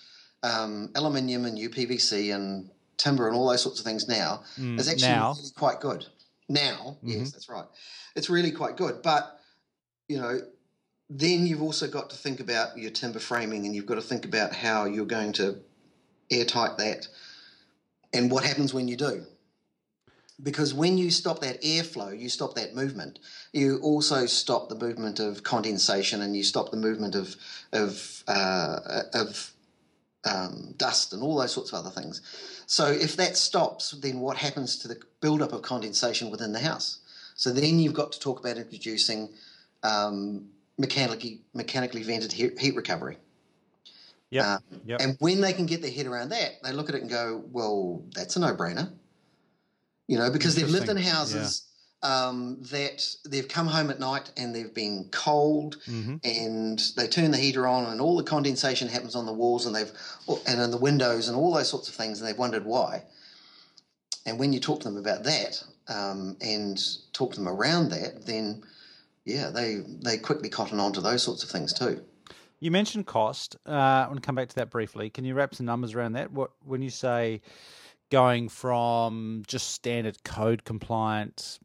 um, 0.42 0.90
aluminium 0.94 1.44
and 1.44 1.58
UPVC 1.58 2.34
and 2.34 2.70
timber 2.96 3.26
and 3.26 3.36
all 3.36 3.48
those 3.48 3.62
sorts 3.62 3.78
of 3.80 3.86
things 3.86 4.08
now 4.08 4.42
mm, 4.58 4.78
is 4.78 4.88
actually 4.88 5.08
now. 5.08 5.32
really 5.32 5.50
quite 5.56 5.80
good. 5.80 6.06
Now, 6.48 6.96
mm-hmm. 6.98 7.08
yes, 7.10 7.32
that's 7.32 7.48
right. 7.48 7.64
It's 8.16 8.30
really 8.30 8.50
quite 8.50 8.76
good, 8.76 9.02
but 9.02 9.38
you 10.08 10.18
know, 10.18 10.40
then 11.10 11.46
you've 11.46 11.62
also 11.62 11.88
got 11.88 12.10
to 12.10 12.16
think 12.16 12.40
about 12.40 12.76
your 12.76 12.90
timber 12.90 13.18
framing 13.18 13.66
and 13.66 13.74
you've 13.74 13.86
got 13.86 13.96
to 13.96 14.02
think 14.02 14.24
about 14.24 14.54
how 14.54 14.84
you're 14.84 15.06
going 15.06 15.32
to 15.34 15.58
airtight 16.30 16.78
that 16.78 17.08
and 18.12 18.30
what 18.30 18.44
happens 18.44 18.72
when 18.72 18.88
you 18.88 18.96
do. 18.96 19.24
Because 20.42 20.74
when 20.74 20.98
you 20.98 21.10
stop 21.10 21.40
that 21.40 21.62
airflow, 21.62 22.18
you 22.18 22.28
stop 22.28 22.54
that 22.54 22.74
movement. 22.74 23.20
You 23.52 23.78
also 23.82 24.26
stop 24.26 24.68
the 24.68 24.74
movement 24.74 25.20
of 25.20 25.44
condensation, 25.44 26.22
and 26.22 26.36
you 26.36 26.42
stop 26.42 26.72
the 26.72 26.76
movement 26.76 27.14
of 27.14 27.36
of 27.72 28.24
uh, 28.26 28.80
of 29.14 29.53
um, 30.24 30.74
dust 30.76 31.12
and 31.12 31.22
all 31.22 31.36
those 31.36 31.52
sorts 31.52 31.72
of 31.72 31.78
other 31.78 31.90
things. 31.90 32.22
So 32.66 32.86
if 32.86 33.16
that 33.16 33.36
stops, 33.36 33.92
then 33.92 34.20
what 34.20 34.36
happens 34.36 34.78
to 34.78 34.88
the 34.88 34.98
buildup 35.20 35.52
of 35.52 35.62
condensation 35.62 36.30
within 36.30 36.52
the 36.52 36.60
house? 36.60 36.98
So 37.34 37.52
then 37.52 37.78
you've 37.78 37.94
got 37.94 38.12
to 38.12 38.20
talk 38.20 38.40
about 38.40 38.56
introducing 38.56 39.28
um, 39.82 40.48
mechanically 40.78 41.40
mechanically 41.52 42.02
vented 42.02 42.32
heat 42.32 42.74
recovery. 42.74 43.18
Yeah. 44.30 44.54
Uh, 44.54 44.58
yep. 44.84 45.00
And 45.00 45.16
when 45.20 45.40
they 45.40 45.52
can 45.52 45.66
get 45.66 45.82
their 45.82 45.90
head 45.90 46.06
around 46.06 46.30
that, 46.30 46.62
they 46.62 46.72
look 46.72 46.88
at 46.88 46.94
it 46.94 47.02
and 47.02 47.10
go, 47.10 47.44
"Well, 47.52 48.02
that's 48.14 48.36
a 48.36 48.40
no-brainer." 48.40 48.90
You 50.08 50.18
know, 50.18 50.30
because 50.30 50.54
they've 50.54 50.68
lived 50.68 50.88
in 50.88 50.96
houses. 50.96 51.62
Yeah. 51.64 51.70
Um, 52.04 52.58
that 52.70 53.02
they've 53.26 53.48
come 53.48 53.66
home 53.66 53.90
at 53.90 53.98
night 53.98 54.30
and 54.36 54.54
they've 54.54 54.74
been 54.74 55.08
cold 55.10 55.78
Mm-hmm. 55.88 56.16
and 56.22 56.78
they 56.96 57.08
turn 57.08 57.30
the 57.30 57.38
heater 57.38 57.66
on 57.66 57.90
and 57.90 58.00
all 58.00 58.16
the 58.16 58.22
condensation 58.22 58.88
happens 58.88 59.16
on 59.16 59.26
the 59.26 59.32
walls 59.32 59.66
and 59.66 59.74
they've 59.74 59.90
and 60.46 60.60
in 60.60 60.70
the 60.70 60.76
windows 60.76 61.28
and 61.28 61.36
all 61.36 61.52
those 61.52 61.68
sorts 61.68 61.88
of 61.88 61.94
things 61.94 62.20
and 62.20 62.28
they've 62.28 62.38
wondered 62.38 62.64
why. 62.64 63.02
And 64.26 64.38
when 64.38 64.52
you 64.52 64.60
talk 64.60 64.80
to 64.80 64.88
them 64.88 64.98
about 64.98 65.24
that 65.24 65.62
um, 65.88 66.36
and 66.40 66.78
talk 67.12 67.32
to 67.32 67.38
them 67.38 67.48
around 67.48 67.90
that, 67.90 68.26
then 68.26 68.62
yeah, 69.24 69.50
they 69.50 69.80
they 70.02 70.18
quickly 70.18 70.48
cotton 70.50 70.78
on 70.80 70.92
to 70.92 71.00
those 71.00 71.22
sorts 71.22 71.42
of 71.42 71.50
things 71.50 71.72
too. 71.72 72.04
You 72.60 72.70
mentioned 72.70 73.06
cost. 73.06 73.56
Uh, 73.66 73.72
I 73.72 74.06
want 74.06 74.16
to 74.16 74.26
come 74.26 74.34
back 74.34 74.48
to 74.50 74.54
that 74.56 74.70
briefly. 74.70 75.10
Can 75.10 75.24
you 75.24 75.34
wrap 75.34 75.54
some 75.54 75.66
numbers 75.66 75.94
around 75.94 76.12
that? 76.12 76.30
What 76.30 76.50
when 76.64 76.82
you 76.82 76.90
say 76.90 77.40
going 78.10 78.48
from 78.48 79.42
just 79.46 79.72
standard 79.72 80.22
code 80.24 80.64
compliant 80.64 81.58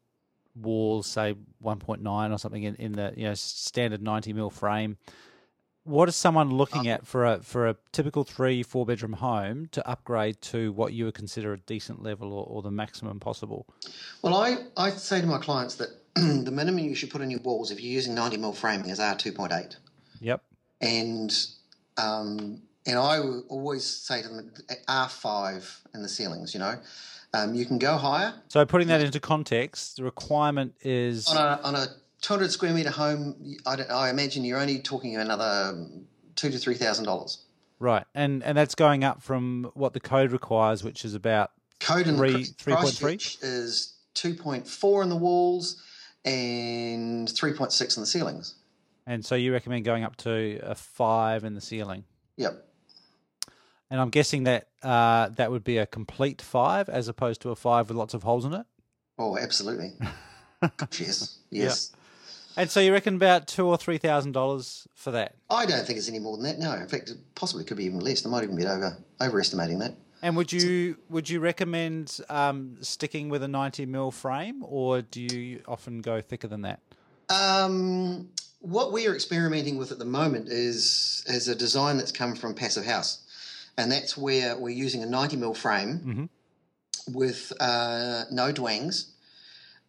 walls, 0.54 1.06
say 1.06 1.34
1.9 1.62 2.32
or 2.32 2.38
something 2.38 2.62
in, 2.62 2.74
in 2.76 2.92
the 2.92 3.12
you 3.16 3.24
know 3.24 3.34
standard 3.34 4.02
90 4.02 4.32
mil 4.32 4.50
frame, 4.50 4.96
what 5.84 6.08
is 6.08 6.16
someone 6.16 6.50
looking 6.50 6.88
at 6.88 7.06
for 7.06 7.24
a 7.24 7.42
for 7.42 7.68
a 7.68 7.76
typical 7.92 8.24
three 8.24 8.62
four 8.62 8.84
bedroom 8.84 9.14
home 9.14 9.68
to 9.72 9.86
upgrade 9.88 10.40
to 10.42 10.72
what 10.72 10.92
you 10.92 11.06
would 11.06 11.14
consider 11.14 11.52
a 11.52 11.58
decent 11.58 12.02
level 12.02 12.32
or, 12.32 12.44
or 12.44 12.62
the 12.62 12.70
maximum 12.70 13.18
possible? 13.18 13.66
Well, 14.22 14.34
I, 14.34 14.58
I 14.76 14.90
say 14.90 15.20
to 15.20 15.26
my 15.26 15.38
clients 15.38 15.76
that 15.76 15.88
the 16.14 16.50
minimum 16.50 16.84
you 16.84 16.94
should 16.94 17.10
put 17.10 17.22
in 17.22 17.30
your 17.30 17.40
walls 17.40 17.70
if 17.70 17.80
you're 17.80 17.92
using 17.92 18.14
90 18.14 18.36
mil 18.36 18.52
framing 18.52 18.90
is 18.90 18.98
R2.8. 18.98 19.76
Yep. 20.20 20.42
And 20.80 21.46
um, 21.96 22.62
and 22.90 22.98
I 22.98 23.18
always 23.48 23.84
say 23.84 24.20
to 24.22 24.28
them 24.28 24.52
R5 24.88 25.80
in 25.94 26.02
the 26.02 26.08
ceilings, 26.08 26.52
you 26.54 26.60
know. 26.60 26.74
Um, 27.32 27.54
you 27.54 27.64
can 27.64 27.78
go 27.78 27.96
higher. 27.96 28.34
So 28.48 28.64
putting 28.66 28.88
that 28.88 29.00
into 29.00 29.20
context, 29.20 29.96
the 29.96 30.04
requirement 30.04 30.74
is 30.82 31.28
On 31.28 31.36
a, 31.36 31.60
on 31.62 31.74
a 31.76 31.86
200 32.22 32.50
square 32.50 32.74
metre 32.74 32.90
home, 32.90 33.36
I, 33.66 33.76
don't- 33.76 33.90
I 33.90 34.10
imagine 34.10 34.44
you're 34.44 34.58
only 34.58 34.80
talking 34.80 35.16
another 35.16 35.86
two 36.34 36.50
to 36.50 36.56
$3,000. 36.58 37.36
right, 37.78 38.04
and 38.14 38.42
and 38.42 38.58
that's 38.58 38.74
going 38.74 39.04
up 39.04 39.22
from 39.22 39.70
what 39.74 39.92
the 39.92 40.00
code 40.00 40.32
requires, 40.32 40.82
which 40.84 41.04
is 41.04 41.14
about 41.14 41.52
Code 41.78 42.06
in 42.08 42.16
Three- 42.16 42.32
Christ- 42.32 42.58
3.3? 42.58 42.76
Christchurch 43.00 43.38
is 43.42 43.94
2.4 44.16 45.02
in 45.04 45.08
the 45.08 45.16
walls 45.16 45.82
and 46.24 47.28
3.6 47.28 47.96
in 47.96 48.02
the 48.02 48.06
ceilings. 48.06 48.54
And 49.06 49.24
so 49.24 49.34
you 49.34 49.52
recommend 49.52 49.84
going 49.84 50.04
up 50.04 50.16
to 50.16 50.58
a 50.62 50.74
five 50.74 51.44
in 51.44 51.54
the 51.54 51.60
ceiling. 51.60 52.04
Yep. 52.36 52.66
And 53.90 54.00
I'm 54.00 54.10
guessing 54.10 54.44
that 54.44 54.68
uh, 54.82 55.30
that 55.30 55.50
would 55.50 55.64
be 55.64 55.78
a 55.78 55.86
complete 55.86 56.40
five 56.40 56.88
as 56.88 57.08
opposed 57.08 57.40
to 57.42 57.50
a 57.50 57.56
five 57.56 57.88
with 57.88 57.96
lots 57.96 58.14
of 58.14 58.22
holes 58.22 58.44
in 58.44 58.54
it. 58.54 58.66
Oh, 59.18 59.36
absolutely. 59.36 59.92
yes. 60.98 61.38
Yes. 61.50 61.92
And 62.56 62.70
so 62.70 62.80
you 62.80 62.92
reckon 62.92 63.14
about 63.14 63.46
two 63.46 63.66
or 63.66 63.76
three 63.76 63.98
thousand 63.98 64.32
dollars 64.32 64.86
for 64.94 65.10
that. 65.12 65.34
I 65.48 65.66
don't 65.66 65.86
think 65.86 65.98
it's 65.98 66.08
any 66.08 66.18
more 66.18 66.36
than 66.36 66.44
that. 66.44 66.58
No, 66.58 66.72
in 66.74 66.88
fact, 66.88 67.10
it 67.10 67.16
possibly 67.34 67.64
could 67.64 67.76
be 67.76 67.84
even 67.84 68.00
less. 68.00 68.22
They 68.22 68.30
might 68.30 68.42
even 68.42 68.56
be 68.56 68.66
over 68.66 68.96
overestimating 69.20 69.78
that. 69.80 69.94
And 70.22 70.36
would 70.36 70.52
you 70.52 70.96
would 71.08 71.28
you 71.30 71.40
recommend 71.40 72.20
um, 72.28 72.76
sticking 72.80 73.28
with 73.28 73.42
a 73.42 73.48
ninety 73.48 73.86
mil 73.86 74.10
frame, 74.10 74.62
or 74.62 75.02
do 75.02 75.22
you 75.22 75.62
often 75.66 76.00
go 76.00 76.20
thicker 76.20 76.48
than 76.48 76.62
that? 76.62 76.80
Um, 77.28 78.28
what 78.60 78.92
we 78.92 79.06
are 79.06 79.14
experimenting 79.14 79.78
with 79.78 79.92
at 79.92 79.98
the 79.98 80.04
moment 80.04 80.48
is 80.48 81.24
is 81.26 81.48
a 81.48 81.54
design 81.54 81.96
that's 81.96 82.12
come 82.12 82.34
from 82.34 82.54
Passive 82.54 82.84
House, 82.84 83.20
and 83.76 83.90
that's 83.90 84.16
where 84.16 84.56
we're 84.56 84.70
using 84.70 85.02
a 85.02 85.06
90 85.06 85.36
mil 85.36 85.54
frame 85.54 86.28
with 87.08 87.52
uh, 87.60 88.24
no 88.30 88.52
dwangs. 88.52 89.10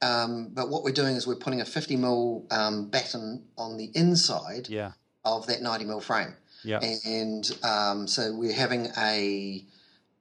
Um, 0.02 0.50
but 0.54 0.70
what 0.70 0.84
we're 0.84 0.94
doing 0.94 1.16
is 1.16 1.28
we're 1.28 1.36
putting 1.36 1.62
a 1.62 1.66
50 1.66 1.96
mil 1.96 2.46
um, 2.50 2.90
batten 2.90 3.44
on 3.58 3.78
the 3.78 3.92
inside 3.94 4.68
Yeah, 4.70 4.94
of 5.24 5.46
that 5.48 5.62
90 5.62 5.86
mil 5.86 6.00
frame. 6.02 6.34
yeah, 6.64 6.80
and 7.06 7.52
um, 7.64 8.08
so 8.08 8.34
we're 8.36 8.54
having 8.54 8.88
a 8.98 9.64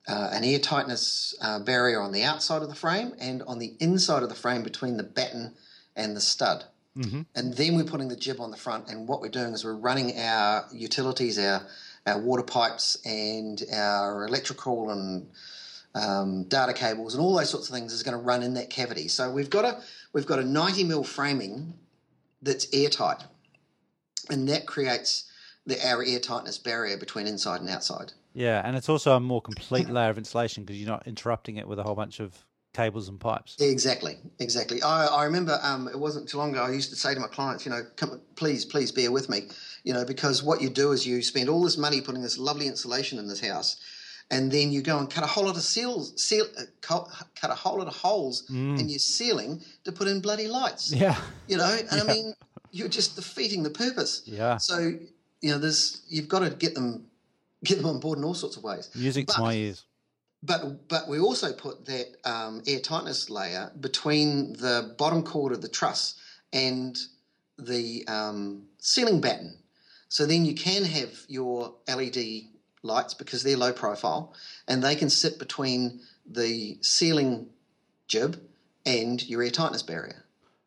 uh, 0.09 0.31
an 0.33 0.45
air 0.45 0.59
tightness 0.59 1.35
uh, 1.41 1.61
barrier 1.61 2.01
on 2.01 2.11
the 2.13 2.25
outside 2.25 2.63
of 2.63 2.69
the 2.69 2.75
frame 2.75 3.13
and 3.21 3.43
on 3.45 3.59
the 3.59 3.75
inside 3.81 4.23
of 4.23 4.29
the 4.29 4.35
frame 4.35 4.63
between 4.63 4.97
the 4.97 5.03
batten 5.05 5.55
and 5.95 6.17
the 6.17 6.21
stud. 6.21 6.65
Mhm. 6.97 7.27
And 7.37 7.55
then 7.55 7.77
we're 7.77 7.85
putting 7.85 8.09
the 8.09 8.17
GIB 8.17 8.41
on 8.41 8.51
the 8.51 8.57
front, 8.57 8.89
and 8.91 9.07
what 9.07 9.21
we're 9.21 9.29
doing 9.29 9.53
is 9.55 9.65
we're 9.65 9.75
running 9.77 10.19
our 10.19 10.67
utilities, 10.73 11.39
our 11.39 11.67
our 12.07 12.21
water 12.21 12.43
pipes, 12.43 12.97
and 13.05 13.63
our 13.73 14.27
electrical 14.27 14.91
and 14.91 15.29
um, 15.95 16.45
data 16.45 16.73
cables, 16.73 17.15
and 17.15 17.23
all 17.23 17.37
those 17.37 17.51
sorts 17.51 17.69
of 17.69 17.75
things 17.75 17.93
is 17.93 18.03
going 18.03 18.17
to 18.17 18.23
run 18.23 18.43
in 18.43 18.55
that 18.55 18.71
cavity. 18.71 19.09
So 19.09 19.31
we've 19.31 19.51
got 19.51 19.65
a 19.65 19.83
we've 20.13 20.27
got 20.27 20.39
a 20.39 20.45
90 20.45 20.85
mil 20.85 21.05
framing 21.05 21.75
that's 22.43 22.67
airtight, 22.73 23.25
and 24.29 24.49
that 24.49 24.67
creates 24.67 25.31
the 25.67 25.77
our 25.87 26.05
airtightness 26.05 26.63
barrier 26.63 26.97
between 26.97 27.27
inside 27.27 27.61
and 27.61 27.71
outside. 27.71 28.13
yeah. 28.35 28.63
And 28.65 28.77
it's 28.77 28.89
also 28.89 29.17
a 29.17 29.21
more 29.21 29.43
complete 29.43 29.89
layer 29.91 30.11
of 30.11 30.19
insulation 30.19 30.65
because 30.65 30.81
you're 30.81 30.89
not 30.89 31.07
interrupting 31.07 31.57
it 31.57 31.69
with 31.69 31.79
a 31.79 31.83
whole 31.83 31.95
bunch 31.95 32.21
of 32.21 32.45
cables 32.73 33.09
and 33.09 33.19
pipes. 33.19 33.57
Exactly, 33.61 34.19
exactly. 34.39 34.83
I, 34.83 35.07
I 35.07 35.25
remember 35.25 35.59
um, 35.63 35.89
it 35.89 35.99
wasn't 35.99 36.29
too 36.29 36.39
long 36.39 36.53
ago. 36.53 36.63
I 36.63 36.71
used 36.71 36.91
to 36.91 36.97
say 36.97 37.15
to 37.15 37.21
my 37.21 37.27
clients, 37.27 37.65
you 37.67 37.71
know, 37.73 37.83
come, 37.97 38.21
please, 38.37 38.65
please 38.65 38.93
bear 38.93 39.11
with 39.11 39.29
me, 39.29 39.49
you 39.85 39.93
know, 39.93 40.05
because 40.05 40.43
what 40.43 40.61
you 40.61 40.71
do 40.71 40.93
is 40.93 41.07
you 41.07 41.23
spend 41.23 41.49
all 41.49 41.63
this 41.63 41.77
money 41.77 42.01
putting 42.01 42.23
this 42.23 42.39
lovely 42.39 42.67
insulation 42.67 43.19
in 43.19 43.27
this 43.29 43.41
house, 43.41 43.77
and 44.31 44.53
then 44.53 44.71
you 44.71 44.83
go 44.83 44.99
and 44.99 45.11
cut 45.11 45.25
a 45.25 45.27
whole 45.27 45.45
lot 45.47 45.57
of 45.57 45.63
seals, 45.63 46.13
seal, 46.23 46.47
uh, 46.59 46.63
cut 46.81 47.51
a 47.51 47.55
whole 47.55 47.79
lot 47.79 47.89
of 47.89 47.97
holes 47.97 48.49
in 48.49 48.89
your 48.89 48.99
ceiling 49.01 49.61
to 49.85 49.91
put 49.91 50.07
in 50.07 50.21
bloody 50.21 50.47
lights. 50.47 50.93
Yeah, 50.93 51.17
You 51.49 51.57
know, 51.57 51.79
and 51.91 52.01
I 52.01 52.05
mean, 52.05 52.35
you're 52.71 52.89
just 52.89 53.17
defeating 53.17 53.65
the 53.65 53.71
purpose. 53.71 54.23
yeah. 54.27 54.57
So 54.59 54.93
you 55.41 55.51
know, 55.51 55.59
there's 55.59 56.03
you've 56.09 56.29
got 56.29 56.41
to 56.41 56.51
get 56.51 56.75
them 56.75 57.07
get 57.65 57.79
them 57.79 57.87
on 57.87 57.99
board 57.99 58.19
in 58.19 58.25
all 58.25 58.35
sorts 58.35 58.57
of 58.57 58.63
ways. 58.63 58.91
Music 58.95 59.27
to 59.27 59.41
my 59.41 59.55
ears. 59.55 59.85
But 60.43 60.89
but 60.89 61.09
we 61.09 61.19
also 61.19 61.53
put 61.53 61.85
that 61.87 62.17
um, 62.25 62.63
air 62.67 62.81
tightness 62.81 63.29
layer 63.29 63.71
between 63.81 64.55
the 64.55 64.95
bottom 64.99 65.23
chord 65.23 65.53
of 65.53 65.61
the 65.61 65.69
truss 65.69 66.15
and 66.53 66.99
the 67.59 68.05
um, 68.09 68.63
ceiling 68.79 69.21
batten. 69.21 69.59
So 70.09 70.27
then 70.27 70.45
you 70.45 70.55
can 70.55 70.85
have 70.85 71.11
your 71.29 71.75
LED 71.87 72.49
lights 72.83 73.15
because 73.15 73.43
they're 73.43 73.57
low 73.57 73.73
profile, 73.73 74.35
and 74.67 74.83
they 74.83 74.97
can 74.97 75.11
sit 75.11 75.39
between 75.39 76.01
the 76.27 76.79
ceiling 76.81 77.49
GIB 78.09 78.41
and 78.87 79.23
your 79.29 79.43
air 79.43 79.51
tightness 79.51 79.83
barrier. 79.83 80.25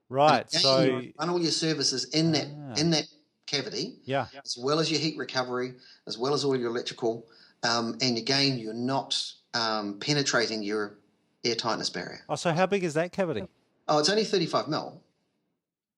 Right. 0.10 0.46
Again, 0.48 0.62
So 0.62 0.84
you 0.84 1.14
run 1.20 1.30
all 1.30 1.42
your 1.42 1.52
services 1.52 2.06
in 2.06 2.32
that 2.34 2.48
Ah. 2.48 2.80
in 2.80 2.92
that 2.92 3.08
cavity 3.48 4.00
yeah, 4.06 4.28
as 4.46 4.58
well 4.58 4.80
as 4.80 4.90
your 4.90 5.00
heat 5.00 5.18
recovery, 5.18 5.74
as 6.08 6.18
well 6.18 6.34
as 6.34 6.44
all 6.46 6.56
your 6.56 6.70
electrical. 6.70 7.28
Um, 7.64 7.98
and 8.02 8.18
again, 8.18 8.60
you're 8.60 8.74
not 8.74 9.34
um, 9.54 10.00
penetrating 10.00 10.64
your 10.64 10.96
air 11.44 11.56
tightness 11.56 11.90
barrier. 11.90 12.22
Oh, 12.30 12.36
so 12.36 12.52
how 12.52 12.66
big 12.66 12.84
is 12.84 12.94
that 12.96 13.12
cavity? 13.12 13.44
Oh, 13.88 14.00
it's 14.00 14.10
only 14.10 14.24
35 14.24 14.68
mil. 14.68 15.02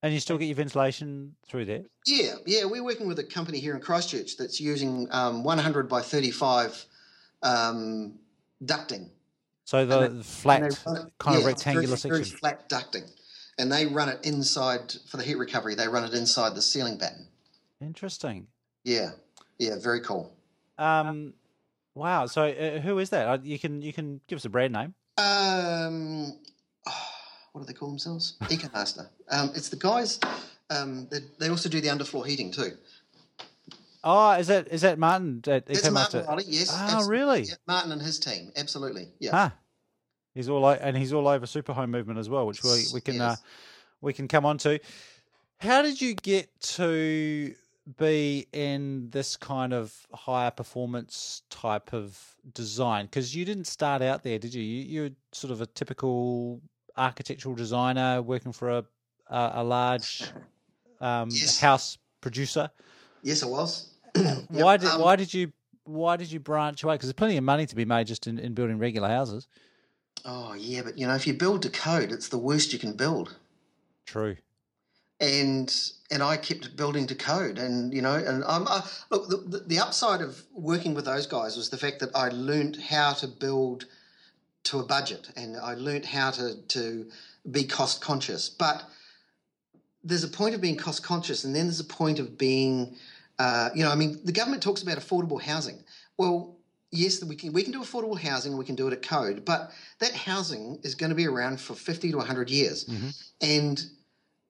And 0.04 0.14
you 0.14 0.20
still 0.20 0.38
get 0.38 0.46
your 0.46 0.56
ventilation 0.56 1.36
through 1.48 1.66
there? 1.66 1.84
Yeah, 2.06 2.36
yeah, 2.46 2.66
we're 2.66 2.84
working 2.84 3.08
with 3.08 3.18
a 3.20 3.24
company 3.24 3.60
here 3.60 3.74
in 3.74 3.82
Christchurch 3.82 4.38
that's 4.38 4.60
using 4.60 5.08
um, 5.12 5.44
100 5.44 5.90
by 5.90 6.02
35 6.02 6.86
um, 7.42 8.14
ducting. 8.64 9.10
So 9.64 9.86
the, 9.86 10.24
flat, 10.24 10.62
And 10.62 10.72
they 10.72 10.78
run 10.86 10.98
it- 10.98 11.14
kind 11.18 11.38
of 11.38 11.46
rectangular 11.46 11.96
very, 11.96 12.12
very 12.12 12.24
flat 12.24 12.70
ducting. 12.70 13.10
And 13.58 13.72
they 13.72 13.88
run 13.88 14.10
it 14.10 14.20
inside, 14.24 14.94
for 15.08 15.18
the 15.18 15.24
heat 15.24 15.38
recovery, 15.38 15.76
they 15.76 15.88
run 15.88 16.04
it 16.04 16.14
inside 16.14 16.56
the 16.56 16.62
ceiling 16.62 16.98
batten. 16.98 17.28
Interesting. 17.82 18.48
Yeah, 18.84 19.12
yeah, 19.58 19.76
very 19.82 20.02
cool. 20.02 20.32
Um, 20.78 21.34
wow. 21.96 22.26
So 22.28 22.44
uh, 22.44 22.80
who 22.80 23.00
is 23.00 23.10
that? 23.10 23.28
Uh, 23.28 23.38
You 23.42 23.58
can 23.58 23.82
you 23.82 23.92
can 23.94 24.22
give 24.28 24.38
us 24.38 24.46
a 24.46 24.50
brand 24.50 24.74
name. 24.74 24.94
Um, 25.18 26.38
oh, 26.88 27.08
what 27.54 27.62
do 27.62 27.66
they 27.68 27.74
call 27.74 27.90
themselves? 27.90 28.36
EcoMaster. 28.44 29.08
Um, 29.32 29.52
it's 29.56 29.70
the 29.70 29.78
guys. 29.78 30.20
Um, 30.70 31.08
they, 31.10 31.20
they 31.40 31.50
also 31.50 31.70
do 31.70 31.80
the 31.82 31.88
underfloor 31.88 32.26
heating 32.28 32.52
too. 32.52 32.72
Oh, 34.04 34.32
is 34.34 34.48
that 34.48 34.68
is 34.68 34.82
that 34.82 35.00
Martin 35.00 35.42
at 35.48 35.64
It's 35.68 35.90
Martin? 35.90 36.26
Riley, 36.26 36.44
yes. 36.48 36.70
Ah, 36.72 36.84
absolutely. 36.98 37.10
really? 37.18 37.42
Yeah, 37.44 37.56
Martin 37.68 37.92
and 37.92 38.02
his 38.02 38.20
team, 38.20 38.52
absolutely. 38.56 39.08
Yeah. 39.20 39.32
Ah, 39.34 39.54
he's 40.36 40.48
all 40.48 40.64
o- 40.64 40.70
and 40.70 40.96
he's 40.96 41.12
all 41.12 41.28
over 41.28 41.48
super 41.48 41.74
home 41.74 41.90
movement 41.90 42.20
as 42.20 42.30
well, 42.30 42.46
which 42.46 42.64
we 42.64 42.86
we 42.94 43.02
can 43.02 43.20
uh, 43.20 43.36
we 44.02 44.14
can 44.14 44.28
come 44.28 44.46
on 44.46 44.60
to. 44.60 44.80
How 45.58 45.82
did 45.82 46.00
you 46.02 46.14
get 46.14 46.50
to 46.62 47.56
be 47.98 48.48
in 48.52 49.10
this 49.12 49.36
kind 49.38 49.74
of 49.74 49.94
higher 50.14 50.52
performance 50.52 51.44
type 51.50 51.94
of 51.94 52.36
design? 52.54 53.06
Because 53.06 53.36
you 53.36 53.46
didn't 53.46 53.68
start 53.68 54.02
out 54.02 54.24
there, 54.24 54.40
did 54.40 54.54
you? 54.54 54.62
you 54.64 54.84
you're 54.84 55.10
sort 55.32 55.52
of 55.52 55.62
a 55.62 55.66
typical 55.66 56.62
architectural 56.98 57.56
designer 57.56 58.22
working 58.22 58.52
for 58.52 58.70
a 58.70 58.86
a, 59.30 59.52
a 59.56 59.64
large 59.64 60.32
um, 61.02 61.30
Yes. 61.32 61.60
house 61.60 61.98
producer. 62.22 62.70
Yes, 63.22 63.44
I 63.44 63.48
was. 63.48 63.92
Why 64.50 64.78
did 64.78 64.90
um, 64.90 65.02
why 65.02 65.16
did 65.16 65.34
you 65.34 65.52
why 65.84 66.16
did 66.16 66.32
you 66.32 66.40
branch 66.40 66.84
away? 66.84 66.96
Because 66.96 67.08
there's 67.08 67.14
plenty 67.14 67.38
of 67.38 67.44
money 67.44 67.66
to 67.66 67.76
be 67.76 67.86
made 67.86 68.08
just 68.08 68.28
in, 68.28 68.40
in 68.40 68.54
building 68.54 68.80
regular 68.80 69.08
houses. 69.08 69.48
Oh 70.24 70.54
yeah, 70.54 70.82
but 70.84 70.98
you 70.98 71.06
know, 71.06 71.16
if 71.16 71.28
you 71.28 71.34
build 71.34 71.62
to 71.64 71.70
code, 71.70 72.12
it's 72.12 72.30
the 72.30 72.38
worst 72.38 72.74
you 72.74 72.80
can 72.80 72.94
build. 72.94 73.36
True. 74.06 74.38
And 75.20 75.74
and 76.12 76.22
I 76.22 76.38
kept 76.38 76.76
building 76.76 77.08
to 77.08 77.16
code, 77.16 77.58
and 77.58 77.94
you 77.94 78.02
know, 78.02 78.16
and 78.16 78.44
I'm 78.44 78.68
I, 78.68 78.84
look 79.10 79.30
the, 79.30 79.64
the 79.66 79.80
upside 79.80 80.22
of 80.22 80.44
working 80.54 80.94
with 80.94 81.06
those 81.06 81.26
guys 81.26 81.56
was 81.56 81.70
the 81.70 81.78
fact 81.78 82.00
that 82.02 82.10
I 82.14 82.30
learned 82.30 82.76
how 82.76 83.14
to 83.14 83.28
build 83.28 83.86
to 84.66 84.80
a 84.80 84.84
budget, 84.84 85.30
and 85.38 85.56
I 85.58 85.76
learned 85.76 86.06
how 86.06 86.32
to 86.32 86.56
to 86.56 87.10
be 87.50 87.64
cost 87.64 88.02
conscious. 88.02 88.50
But 88.50 88.84
there's 90.04 90.24
a 90.24 90.28
point 90.28 90.54
of 90.54 90.62
being 90.62 90.76
cost 90.76 91.02
conscious, 91.02 91.46
and 91.46 91.56
then 91.56 91.66
there's 91.66 91.80
a 91.80 91.86
point 91.86 92.20
of 92.20 92.38
being, 92.38 92.96
uh, 93.40 93.70
you 93.74 93.84
know, 93.84 93.92
I 93.92 93.96
mean, 93.96 94.20
the 94.24 94.32
government 94.34 94.62
talks 94.62 94.84
about 94.84 94.98
affordable 94.98 95.42
housing. 95.42 95.82
Well, 96.18 96.58
yes, 96.92 97.24
we 97.24 97.36
can 97.36 97.54
we 97.54 97.64
can 97.64 97.72
do 97.72 97.80
affordable 97.80 98.20
housing, 98.20 98.52
and 98.52 98.60
we 98.60 98.66
can 98.66 98.76
do 98.76 98.88
it 98.88 98.94
at 98.94 99.02
code, 99.02 99.46
but 99.46 99.72
that 100.00 100.14
housing 100.14 100.80
is 100.84 100.94
going 100.94 101.10
to 101.10 101.16
be 101.16 101.26
around 101.26 101.60
for 101.62 101.74
50 101.74 102.12
to 102.12 102.18
100 102.18 102.50
years, 102.50 102.84
Mm-hmm. 102.86 103.10
and 103.42 103.84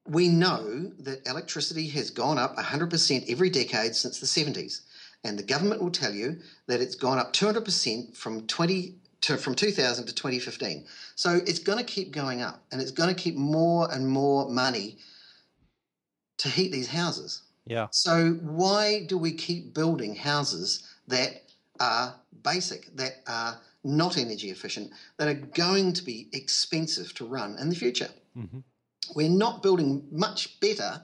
we 0.07 0.27
know 0.27 0.91
that 1.00 1.27
electricity 1.27 1.88
has 1.89 2.09
gone 2.09 2.38
up 2.38 2.55
100% 2.57 3.25
every 3.29 3.50
decade 3.50 3.95
since 3.95 4.19
the 4.19 4.27
70s, 4.27 4.81
and 5.24 5.38
the 5.38 5.43
government 5.43 5.81
will 5.81 5.91
tell 5.91 6.13
you 6.13 6.39
that 6.67 6.79
it's 6.79 6.95
gone 6.95 7.17
up 7.17 7.33
200% 7.33 8.15
from 8.15 8.45
20 8.45 8.95
to, 9.21 9.38
from 9.38 9.55
2000 9.55 10.05
to 10.05 10.13
2015. 10.13 10.85
So 11.15 11.41
it's 11.47 11.59
going 11.59 11.79
to 11.79 11.83
keep 11.83 12.12
going 12.12 12.41
up, 12.41 12.63
and 12.71 12.79
it's 12.79 12.91
going 12.91 13.13
to 13.13 13.19
keep 13.19 13.35
more 13.35 13.91
and 13.91 14.07
more 14.07 14.47
money 14.50 15.00
to 16.38 16.50
heat 16.50 16.71
these 16.71 16.89
houses. 16.89 17.41
Yeah. 17.65 17.88
So 17.89 18.33
why 18.41 19.05
do 19.05 19.17
we 19.17 19.31
keep 19.31 19.74
building 19.74 20.15
houses 20.15 20.88
that 21.07 21.43
are 21.79 22.13
basic, 22.43 22.95
that 22.95 23.24
are 23.27 23.59
not 23.83 24.17
energy 24.17 24.51
efficient, 24.51 24.91
that 25.17 25.27
are 25.27 25.33
going 25.33 25.93
to 25.93 26.03
be 26.03 26.27
expensive 26.31 27.13
to 27.15 27.25
run 27.25 27.57
in 27.57 27.69
the 27.69 27.75
future? 27.75 28.09
hmm 28.35 28.59
We're 29.13 29.29
not 29.29 29.62
building 29.62 30.07
much 30.12 30.59
better 30.59 31.01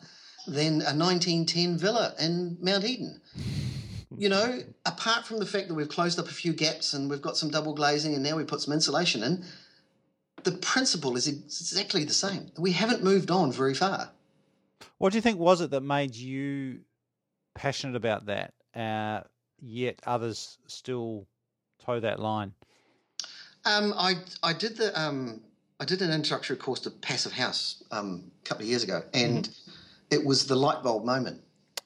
than 0.48 0.82
a 0.82 0.94
1910 0.96 1.78
villa 1.78 2.14
in 2.20 2.58
Mount 2.62 2.84
Eden. 2.84 3.22
You 4.18 4.30
know, 4.30 4.60
apart 4.86 5.26
from 5.26 5.40
the 5.40 5.46
fact 5.46 5.68
that 5.68 5.74
we've 5.74 5.90
closed 5.90 6.20
up 6.20 6.28
a 6.28 6.34
few 6.34 6.54
gaps 6.54 6.94
and 6.94 7.10
we've 7.10 7.22
got 7.22 7.38
some 7.38 7.50
double 7.50 7.74
glazing 7.74 8.14
and 8.14 8.24
now 8.24 8.36
we 8.36 8.44
put 8.44 8.62
some 8.62 8.74
insulation 8.74 9.24
in, 9.24 9.46
the 10.44 10.52
principle 10.52 11.16
is 11.16 11.28
exactly 11.28 12.04
the 12.04 12.14
same. 12.14 12.52
We 12.58 12.72
haven't 12.72 13.04
moved 13.04 13.32
on 13.32 13.52
very 13.52 13.74
far. 13.74 14.12
What 14.98 15.12
do 15.12 15.18
you 15.18 15.22
think 15.22 15.40
was 15.40 15.62
it 15.62 15.72
that 15.72 15.82
made 15.82 16.16
you 16.16 16.82
passionate 17.56 17.96
about 17.96 18.26
that, 18.26 18.54
uh, 18.76 19.22
yet 19.60 20.00
others 20.06 20.58
still 20.68 21.28
toe 21.84 22.00
that 22.00 22.20
line? 22.20 22.54
Um, 23.66 23.94
I 23.96 24.16
I 24.42 24.54
did 24.54 24.78
the 24.78 25.00
um, 25.00 25.42
I 25.82 25.84
did 25.84 26.04
an 26.04 26.12
introductory 26.12 26.58
course 26.58 26.80
to 26.82 26.92
Passive 26.92 27.32
House 27.32 27.84
um, 27.90 28.32
a 28.46 28.48
couple 28.48 28.62
of 28.64 28.70
years 28.70 28.84
ago, 28.84 29.02
and 29.16 29.50
it 30.12 30.24
was 30.24 30.46
the 30.46 30.56
light 30.56 30.84
bulb 30.84 31.06
moment. 31.06 31.42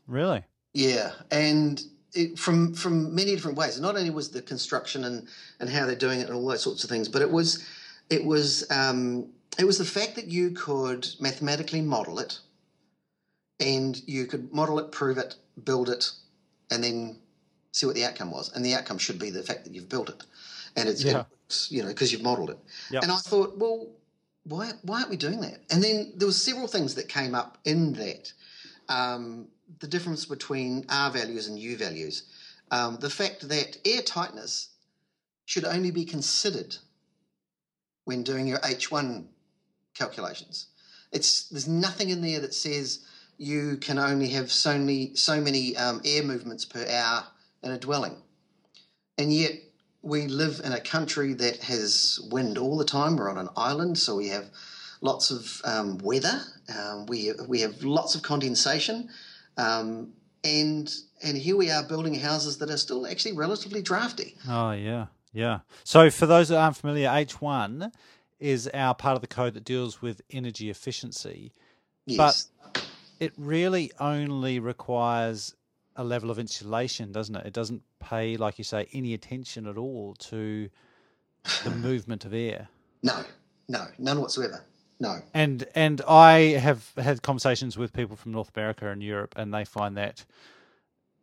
Really? 0.06 0.44
Yeah, 0.74 1.14
and 1.32 1.82
it, 2.14 2.38
from 2.38 2.74
from 2.74 3.16
many 3.16 3.32
different 3.32 3.58
ways. 3.58 3.80
Not 3.80 3.96
only 3.96 4.10
was 4.10 4.32
the 4.32 4.42
construction 4.42 5.06
and 5.06 5.30
and 5.62 5.70
how 5.70 5.86
they're 5.86 5.96
doing 5.96 6.20
it 6.20 6.28
and 6.28 6.36
all 6.36 6.46
those 6.46 6.62
sorts 6.62 6.84
of 6.84 6.90
things, 6.90 7.08
but 7.08 7.22
it 7.22 7.32
was 7.32 7.66
it 8.10 8.25
was 8.25 8.70
um, 8.70 9.30
it 9.58 9.64
was 9.64 9.78
the 9.78 9.86
fact 9.86 10.16
that 10.16 10.28
you 10.28 10.52
could 10.52 11.08
mathematically 11.22 11.80
model 11.80 12.20
it, 12.20 12.40
and 13.62 14.02
you 14.06 14.25
could 14.25 14.54
model 14.54 14.78
it, 14.78 14.92
prove 14.92 15.18
it, 15.18 15.36
build 15.64 15.88
it, 15.88 16.12
and 16.70 16.84
then 16.84 17.18
see 17.72 17.86
what 17.86 17.96
the 17.96 18.04
outcome 18.04 18.30
was. 18.30 18.52
And 18.54 18.66
the 18.66 18.75
outcome 18.75 18.98
should 18.98 19.20
be 19.20 19.30
the 19.30 19.42
fact 19.42 19.64
that 19.64 19.74
you've 19.74 19.88
built 19.88 20.10
it, 20.10 20.22
and 20.75 20.90
it's 20.90 21.02
Yeah. 21.02 21.24
You 21.70 21.82
know 21.82 21.90
because 21.90 22.12
you've 22.12 22.24
modeled 22.24 22.50
it. 22.52 22.60
Yep. 22.92 23.04
And 23.04 23.12
I 23.12 23.18
thought, 23.18 23.58
well, 23.58 23.88
why 24.44 24.72
why 24.84 25.00
aren't 25.00 25.10
we 25.10 25.18
doing 25.18 25.42
that? 25.42 25.60
And 25.72 25.84
then 25.84 26.14
there 26.16 26.28
were 26.28 26.34
several 26.34 26.68
things 26.68 26.96
that 26.96 27.08
came 27.08 27.36
up 27.36 27.58
in 27.66 27.94
that. 27.94 28.32
Um, 28.88 29.48
the 29.80 29.88
difference 29.88 30.25
between 30.25 30.86
R 30.90 31.12
values 31.12 31.48
and 31.48 31.58
U 31.58 31.78
values. 31.78 32.24
Um, 32.72 32.98
the 33.00 33.10
fact 33.10 33.48
that 33.50 33.78
air 33.86 34.02
tightness 34.02 34.70
should 35.46 35.66
only 35.66 35.92
be 35.92 36.06
considered 36.06 36.75
when 38.06 38.24
doing 38.24 38.48
your 38.48 38.60
H1 38.60 39.25
calculations. 39.94 40.68
It's 41.12 41.50
there's 41.50 41.68
nothing 41.68 42.10
in 42.10 42.22
there 42.22 42.40
that 42.42 42.54
says 42.54 43.06
you 43.38 43.78
can 43.78 44.00
only 44.00 44.30
have 44.30 44.52
so 44.52 44.78
many 44.78 45.16
so 45.16 45.40
many 45.40 45.75
um, 45.78 46.02
air 46.06 46.24
movements 46.24 46.66
per 46.66 46.86
hour 46.88 47.25
in 47.64 47.72
a 47.72 47.79
dwelling, 47.79 48.18
and 49.18 49.34
yet 49.34 49.53
we 50.05 50.27
live 50.27 50.61
in 50.63 50.72
a 50.72 50.79
country 50.79 51.33
that 51.33 51.57
has 51.63 52.20
wind 52.31 52.57
all 52.57 52.77
the 52.77 52.85
time. 52.85 53.18
We're 53.18 53.29
on 53.29 53.37
an 53.37 53.50
island, 53.57 53.98
so 53.98 54.15
we 54.15 54.27
have 54.29 54.50
lots 55.01 55.31
of 55.31 55.61
um, 55.65 55.98
weather. 55.98 56.41
Um, 56.77 57.05
we 57.07 57.31
we 57.48 57.61
have 57.61 57.83
lots 57.83 58.15
of 58.15 58.22
condensation, 58.22 59.09
um, 59.57 60.13
and 60.44 60.94
and 61.24 61.37
here 61.37 61.57
we 61.57 61.72
are 61.72 61.83
building 61.83 62.13
houses 62.13 62.59
that 62.59 62.70
are 62.70 62.77
still 62.77 63.07
actually 63.07 63.33
relatively 63.33 63.81
drafty. 63.81 64.35
Oh, 64.48 64.72
yeah. 64.72 65.07
Yeah. 65.33 65.59
So, 65.83 66.09
for 66.09 66.25
those 66.27 66.50
that 66.50 66.57
aren't 66.57 66.77
familiar, 66.77 67.09
H1 67.09 67.91
is 68.39 68.70
our 68.74 68.94
part 68.94 69.15
of 69.15 69.22
the 69.22 69.27
code 69.27 69.53
that 69.55 69.65
deals 69.65 70.01
with 70.01 70.22
energy 70.29 70.70
efficiency. 70.70 71.51
Yes. 72.05 72.50
But 72.74 72.85
it 73.20 73.33
really 73.37 73.91
only 74.00 74.59
requires 74.59 75.55
a 75.96 76.03
level 76.03 76.29
of 76.29 76.40
insulation, 76.40 77.12
doesn't 77.12 77.36
it? 77.36 77.46
It 77.46 77.53
doesn't 77.53 77.84
pay, 78.00 78.38
like 78.38 78.58
you 78.58 78.64
say, 78.64 78.88
any 78.94 79.14
attention 79.14 79.68
at 79.68 79.77
all 79.77 80.16
to 80.16 80.70
the 81.64 81.70
movement 81.75 82.25
of 82.25 82.34
air. 82.34 82.68
no, 83.03 83.24
no, 83.68 83.88
none 83.98 84.20
whatsoever. 84.22 84.64
No. 85.00 85.20
And 85.34 85.68
and 85.75 86.01
I 86.08 86.58
have 86.58 86.92
had 86.98 87.22
conversations 87.22 87.77
with 87.77 87.92
people 87.92 88.16
from 88.16 88.31
North 88.31 88.51
America 88.55 88.90
and 88.90 89.03
Europe, 89.03 89.34
and 89.38 89.53
they 89.53 89.66
find 89.66 89.98
that 89.98 90.25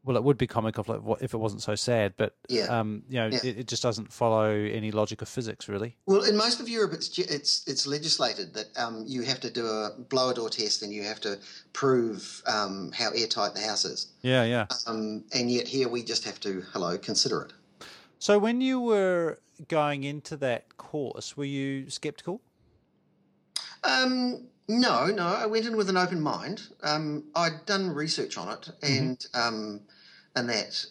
well, 0.04 0.16
it 0.16 0.24
would 0.24 0.36
be 0.36 0.46
comical 0.46 0.82
if 0.82 0.88
it- 0.90 1.24
if 1.24 1.34
it 1.34 1.36
wasn't 1.36 1.62
so 1.62 1.74
sad, 1.74 2.14
but 2.16 2.36
Yeah. 2.48 2.64
um, 2.66 3.04
you 3.08 3.16
know, 3.20 3.28
Yeah. 3.28 3.40
it, 3.44 3.58
it 3.60 3.66
just 3.68 3.82
doesn't 3.82 4.12
follow 4.12 4.50
any 4.50 4.90
logic 4.90 5.22
of 5.22 5.28
physics, 5.28 5.68
really. 5.68 5.96
Well, 6.06 6.22
in 6.22 6.36
most 6.36 6.58
of 6.60 6.68
Europe, 6.68 6.92
it's 6.92 7.16
it's 7.18 7.62
it's 7.66 7.86
legislated 7.86 8.54
that 8.54 8.66
um, 8.76 9.04
you 9.06 9.22
have 9.22 9.38
to 9.40 9.50
do 9.50 9.66
a 9.66 9.90
blower 10.08 10.34
door 10.34 10.50
test 10.50 10.82
and 10.82 10.92
you 10.92 11.04
have 11.04 11.20
to 11.20 11.38
prove 11.72 12.42
um, 12.46 12.90
how 12.92 13.10
airtight 13.10 13.54
the 13.54 13.60
house 13.60 13.84
is. 13.84 14.08
Yeah, 14.22 14.44
yeah. 14.44 14.66
Um, 14.86 15.24
and 15.32 15.50
yet 15.50 15.68
here 15.68 15.88
we 15.88 16.02
just 16.02 16.24
have 16.24 16.40
to 16.40 16.62
hello 16.72 16.98
consider 16.98 17.42
it. 17.42 17.52
So 18.18 18.38
when 18.38 18.60
you 18.60 18.80
were 18.80 19.38
going 19.68 20.02
into 20.04 20.36
that 20.38 20.76
course, 20.78 21.36
were 21.36 21.44
you 21.44 21.88
skeptical? 21.90 22.40
Um, 23.84 24.46
no, 24.68 25.06
no, 25.06 25.26
I 25.26 25.46
went 25.46 25.66
in 25.66 25.76
with 25.76 25.88
an 25.88 25.96
open 25.96 26.20
mind. 26.20 26.62
Um, 26.82 27.24
I'd 27.34 27.66
done 27.66 27.90
research 27.90 28.36
on 28.38 28.48
it 28.48 28.70
and 28.82 29.24
um, 29.34 29.80
and 30.34 30.48
that, 30.48 30.84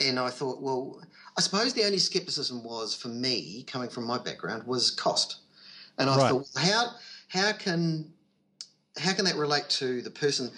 and 0.00 0.18
I 0.18 0.30
thought, 0.30 0.62
well, 0.62 1.02
I 1.36 1.40
suppose 1.40 1.74
the 1.74 1.84
only 1.84 1.98
skepticism 1.98 2.64
was 2.64 2.94
for 2.94 3.08
me, 3.08 3.64
coming 3.64 3.88
from 3.90 4.04
my 4.04 4.18
background, 4.18 4.64
was 4.64 4.90
cost. 4.90 5.40
And 5.98 6.08
I 6.08 6.16
Right. 6.16 6.30
thought, 6.30 6.46
how 6.56 6.92
how 7.28 7.52
can 7.52 8.12
how 8.98 9.12
can 9.14 9.24
that 9.24 9.36
relate 9.36 9.68
to 9.70 10.02
the 10.02 10.10
person 10.10 10.50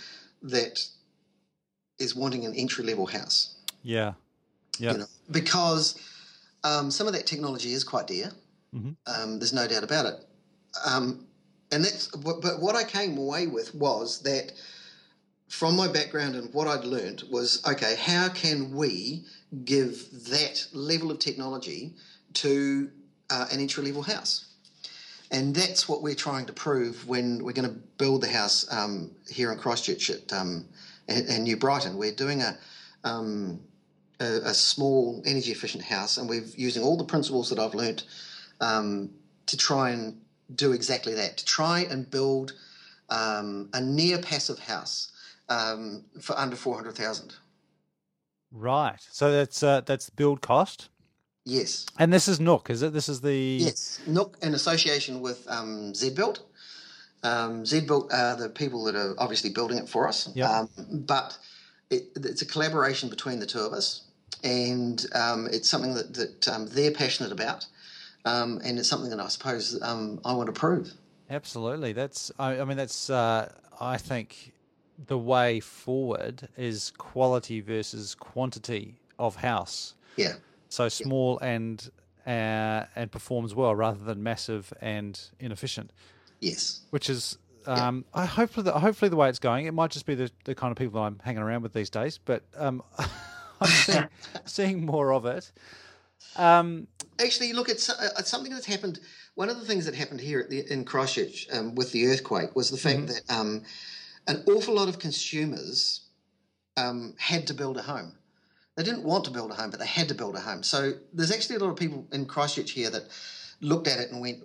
that 0.43 0.87
is 1.99 2.15
wanting 2.15 2.45
an 2.45 2.55
entry 2.55 2.85
level 2.85 3.07
house? 3.07 3.57
Yeah, 3.83 4.15
yeah, 4.79 4.93
You 4.93 4.99
know, 4.99 5.07
because 5.31 5.99
um, 6.65 6.91
some 6.91 7.07
of 7.07 7.13
that 7.13 7.27
technology 7.27 7.73
is 7.73 7.85
quite 7.85 8.07
dear. 8.07 8.33
Mhm. 8.75 8.97
Um, 9.07 9.39
there's 9.39 9.53
no 9.53 9.67
doubt 9.69 9.85
about 9.85 10.07
it. 10.07 10.27
Um, 10.87 11.27
and 11.71 11.85
that's 11.85 12.09
but 12.09 12.61
what 12.61 12.77
I 12.77 12.85
came 12.85 13.19
away 13.19 13.47
with 13.47 13.75
was 13.75 14.23
that 14.23 14.53
from 15.49 15.77
my 15.77 15.89
background 15.89 16.35
and 16.35 16.53
what 16.53 16.67
I'd 16.67 16.85
learned 16.85 17.25
was 17.31 17.65
okay, 17.67 17.97
how 17.97 18.29
can 18.29 18.75
we 18.75 19.25
give 19.65 20.11
that 20.29 20.67
level 20.73 21.11
of 21.11 21.19
technology 21.19 21.95
to 22.35 22.91
uh, 23.31 23.47
an 23.53 23.61
entry 23.61 23.85
level 23.85 24.03
house? 24.03 24.47
And 25.31 25.55
that's 25.55 25.89
what 25.89 26.03
we're 26.03 26.15
trying 26.15 26.47
to 26.47 26.53
prove 26.53 27.09
when 27.09 27.43
we're 27.43 27.53
going 27.53 27.69
to 27.69 27.75
build 27.99 28.23
the 28.23 28.29
house 28.29 28.67
um, 28.71 29.11
here 29.29 29.51
in 29.53 29.59
Christchurch 29.59 30.11
at 30.11 30.33
um, 30.33 30.67
and 31.09 31.45
New 31.45 31.57
Brighton. 31.57 31.97
We're 31.97 32.13
doing 32.13 32.43
a, 32.43 32.57
um, 33.05 33.61
a 34.21 34.25
a 34.25 34.55
small 34.55 35.23
energy 35.27 35.51
efficient 35.51 35.85
house, 35.85 36.17
and 36.17 36.29
we're 36.29 36.45
using 36.57 36.83
all 36.83 36.97
the 36.97 37.05
principles 37.05 37.51
that 37.51 37.59
I've 37.59 37.75
learnt 37.75 38.05
um, 38.61 39.11
to 39.47 39.57
try 39.57 39.91
and 39.91 40.21
do 40.55 40.73
exactly 40.73 41.15
that. 41.15 41.39
To 41.39 41.45
try 41.45 41.81
and 41.81 42.11
build 42.11 42.53
um, 43.11 43.69
a 43.73 43.81
near 43.81 44.19
passive 44.19 44.59
house 44.59 45.13
um, 45.49 46.05
for 46.21 46.39
under 46.39 46.57
four 46.57 46.75
hundred 46.77 46.95
thousand. 46.97 47.35
right. 48.53 49.01
So 49.11 49.31
that's 49.33 49.63
uh, 49.63 49.83
that's 49.83 50.11
build 50.11 50.41
cost, 50.41 50.89
Yes. 51.45 51.87
and 51.99 52.13
this 52.13 52.29
is 52.29 52.41
Nook, 52.41 52.71
is 52.71 52.83
it? 52.83 52.93
This 52.93 53.09
is 53.09 53.21
the 53.21 53.35
Yes, 53.35 54.01
Nook 54.07 54.37
in 54.43 54.55
association 54.55 55.21
with 55.21 55.47
um, 55.49 55.93
ZBuilt. 55.93 56.41
Um, 57.23 57.65
ZBuilt 57.65 58.13
are 58.13 58.37
the 58.37 58.49
people 58.49 58.85
that 58.85 58.95
are 58.95 59.15
obviously 59.19 59.51
building 59.51 59.79
it 59.79 59.89
for 59.89 60.07
us. 60.09 60.29
Yep. 60.35 60.49
Um, 60.49 60.69
but 61.07 61.39
it, 61.91 62.05
it's 62.17 62.43
a 62.43 62.47
collaboration 62.47 63.09
between 63.09 63.39
the 63.41 63.47
two 63.47 63.61
of 63.61 63.73
us, 63.73 64.03
and 64.43 65.05
um, 65.15 65.49
it's 65.53 65.69
something 65.69 65.95
that, 65.95 66.15
that 66.15 66.49
um, 66.49 66.67
they're 66.69 66.91
passionate 66.93 67.33
about, 67.33 67.67
um, 68.25 68.61
and 68.65 68.79
it's 68.79 68.89
something 68.89 69.11
that 69.11 69.21
I 69.21 69.29
suppose 69.29 69.81
um, 69.83 70.21
I 70.25 70.35
want 70.35 70.47
to 70.47 70.59
prove. 70.59 70.93
Absolutely. 71.31 71.93
That's. 71.93 72.31
I, 72.39 72.61
I 72.61 72.65
mean, 72.65 72.77
that's. 72.77 73.11
Uh, 73.11 73.53
I 73.81 73.97
think 73.97 74.53
the 75.07 75.19
way 75.19 75.61
forward 75.61 76.49
is 76.57 76.93
quality 76.97 77.61
versus 77.61 78.15
quantity 78.15 79.01
of 79.19 79.37
house. 79.37 79.95
Yeah. 80.17 80.35
So 80.69 80.89
small 80.89 81.39
and 81.41 81.91
uh, 82.27 82.85
and 82.97 83.11
performs 83.11 83.55
well 83.55 83.75
rather 83.75 84.03
than 84.03 84.23
massive 84.23 84.73
and 84.81 85.21
inefficient. 85.39 85.93
Yes. 86.41 86.81
Which 86.91 87.11
is. 87.11 87.39
Um, 87.67 88.05
I 88.13 88.27
hopefully 88.27 88.65
the, 88.65 88.79
hopefully 88.79 89.09
the 89.09 89.17
way 89.17 89.31
it's 89.31 89.39
going. 89.39 89.65
It 89.65 89.73
might 89.73 89.91
just 89.91 90.05
be 90.05 90.15
the, 90.15 90.31
the 90.45 90.55
kind 90.55 90.71
of 90.71 90.77
people 90.77 91.01
I'm 91.01 91.19
hanging 91.25 91.41
around 91.41 91.63
with 91.63 91.73
these 91.73 91.89
days, 91.89 92.19
but 92.23 92.43
um, 92.59 92.83
I'm 93.61 93.69
seeing, 93.69 94.09
seeing 94.45 94.87
more 94.87 95.15
of 95.15 95.25
it. 95.25 95.51
Um, 96.37 96.87
Actually, 97.21 97.53
look, 97.53 97.69
it's, 97.69 97.89
uh, 97.89 98.09
it's 98.19 98.29
something 98.29 98.53
that's 98.53 98.67
happened. 98.67 98.99
One 99.37 99.49
of 99.49 99.61
the 99.61 99.65
things 99.67 99.85
that 99.87 99.95
happened 99.95 100.21
here 100.21 100.45
the, 100.51 100.71
in 100.73 100.85
Christchurch 100.85 101.47
um, 101.53 101.77
with 101.77 101.93
the 101.93 102.07
earthquake 102.09 102.57
was 102.57 102.71
the 102.71 102.77
fact 102.77 103.01
Mhm. 103.03 103.07
that 103.07 103.23
um, 103.33 103.63
an 104.27 104.43
awful 104.49 104.75
lot 104.75 104.89
of 104.89 104.99
consumers 104.99 106.01
um, 106.77 107.15
had 107.19 107.47
to 107.47 107.55
build 107.55 107.77
a 107.77 107.83
home. 107.83 108.19
They 108.77 108.83
didn't 108.83 109.05
want 109.05 109.25
to 109.27 109.31
build 109.31 109.53
a 109.53 109.55
home, 109.55 109.71
but 109.71 109.79
they 109.79 109.87
had 109.87 110.09
to 110.09 110.15
build 110.15 110.35
a 110.35 110.41
home. 110.41 110.65
So 110.65 110.95
there's 111.13 111.31
actually 111.31 111.57
a 111.57 111.59
lot 111.61 111.71
of 111.71 111.77
people 111.77 112.09
in 112.13 112.27
Christchurch 112.27 112.73
here 112.73 112.91
that 112.91 113.05
looked 113.61 113.87
at 113.87 114.01
it 114.01 114.11
and 114.11 114.21
went, 114.21 114.43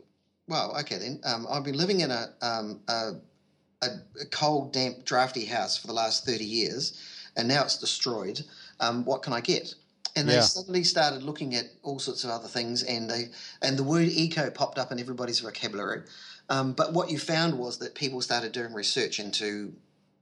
"Well, 0.48 0.78
okay 0.82 1.00
then. 1.00 1.22
Um, 1.24 1.48
I've 1.50 1.64
been 1.64 1.78
living 1.78 2.02
in 2.02 2.12
a, 2.12 2.32
um, 2.44 2.82
a, 2.88 3.14
a, 3.82 3.88
a 4.22 4.26
cold, 4.30 4.74
damp, 4.74 5.06
drafty 5.06 5.46
house 5.46 5.76
for 5.76 5.88
the 5.88 5.94
last 5.94 6.24
30 6.24 6.46
years, 6.46 6.94
and 7.36 7.48
now 7.48 7.64
it's 7.64 7.80
destroyed. 7.80 8.42
Um, 8.80 9.06
what 9.06 9.24
can 9.24 9.34
I 9.34 9.42
get?" 9.42 9.74
And 10.16 10.28
they 10.28 10.36
Yeah. 10.36 10.42
suddenly 10.42 10.84
started 10.84 11.24
looking 11.24 11.56
at 11.56 11.66
all 11.84 12.00
sorts 12.00 12.24
of 12.24 12.30
other 12.30 12.48
things, 12.48 12.84
and 12.84 13.10
they 13.10 13.30
and 13.62 13.78
the 13.78 13.84
word 13.84 14.08
eco 14.08 14.50
popped 14.50 14.78
up 14.80 14.92
in 14.92 15.00
everybody's 15.00 15.40
vocabulary. 15.40 16.04
Um, 16.50 16.74
but 16.74 16.94
what 16.94 17.10
you 17.12 17.20
found 17.20 17.58
was 17.58 17.78
that 17.78 17.94
people 17.96 18.22
started 18.22 18.52
doing 18.52 18.74
research 18.74 19.20
into 19.20 19.74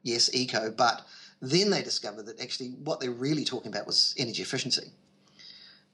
yes, 0.04 0.30
eco, 0.34 0.70
but 0.72 1.06
then 1.42 1.70
they 1.70 1.82
discovered 1.82 2.26
that 2.26 2.42
actually 2.42 2.70
what 2.84 3.00
they're 3.00 3.12
really 3.12 3.46
talking 3.46 3.72
about 3.74 3.88
was 3.88 4.14
energy 4.18 4.42
efficiency, 4.42 4.92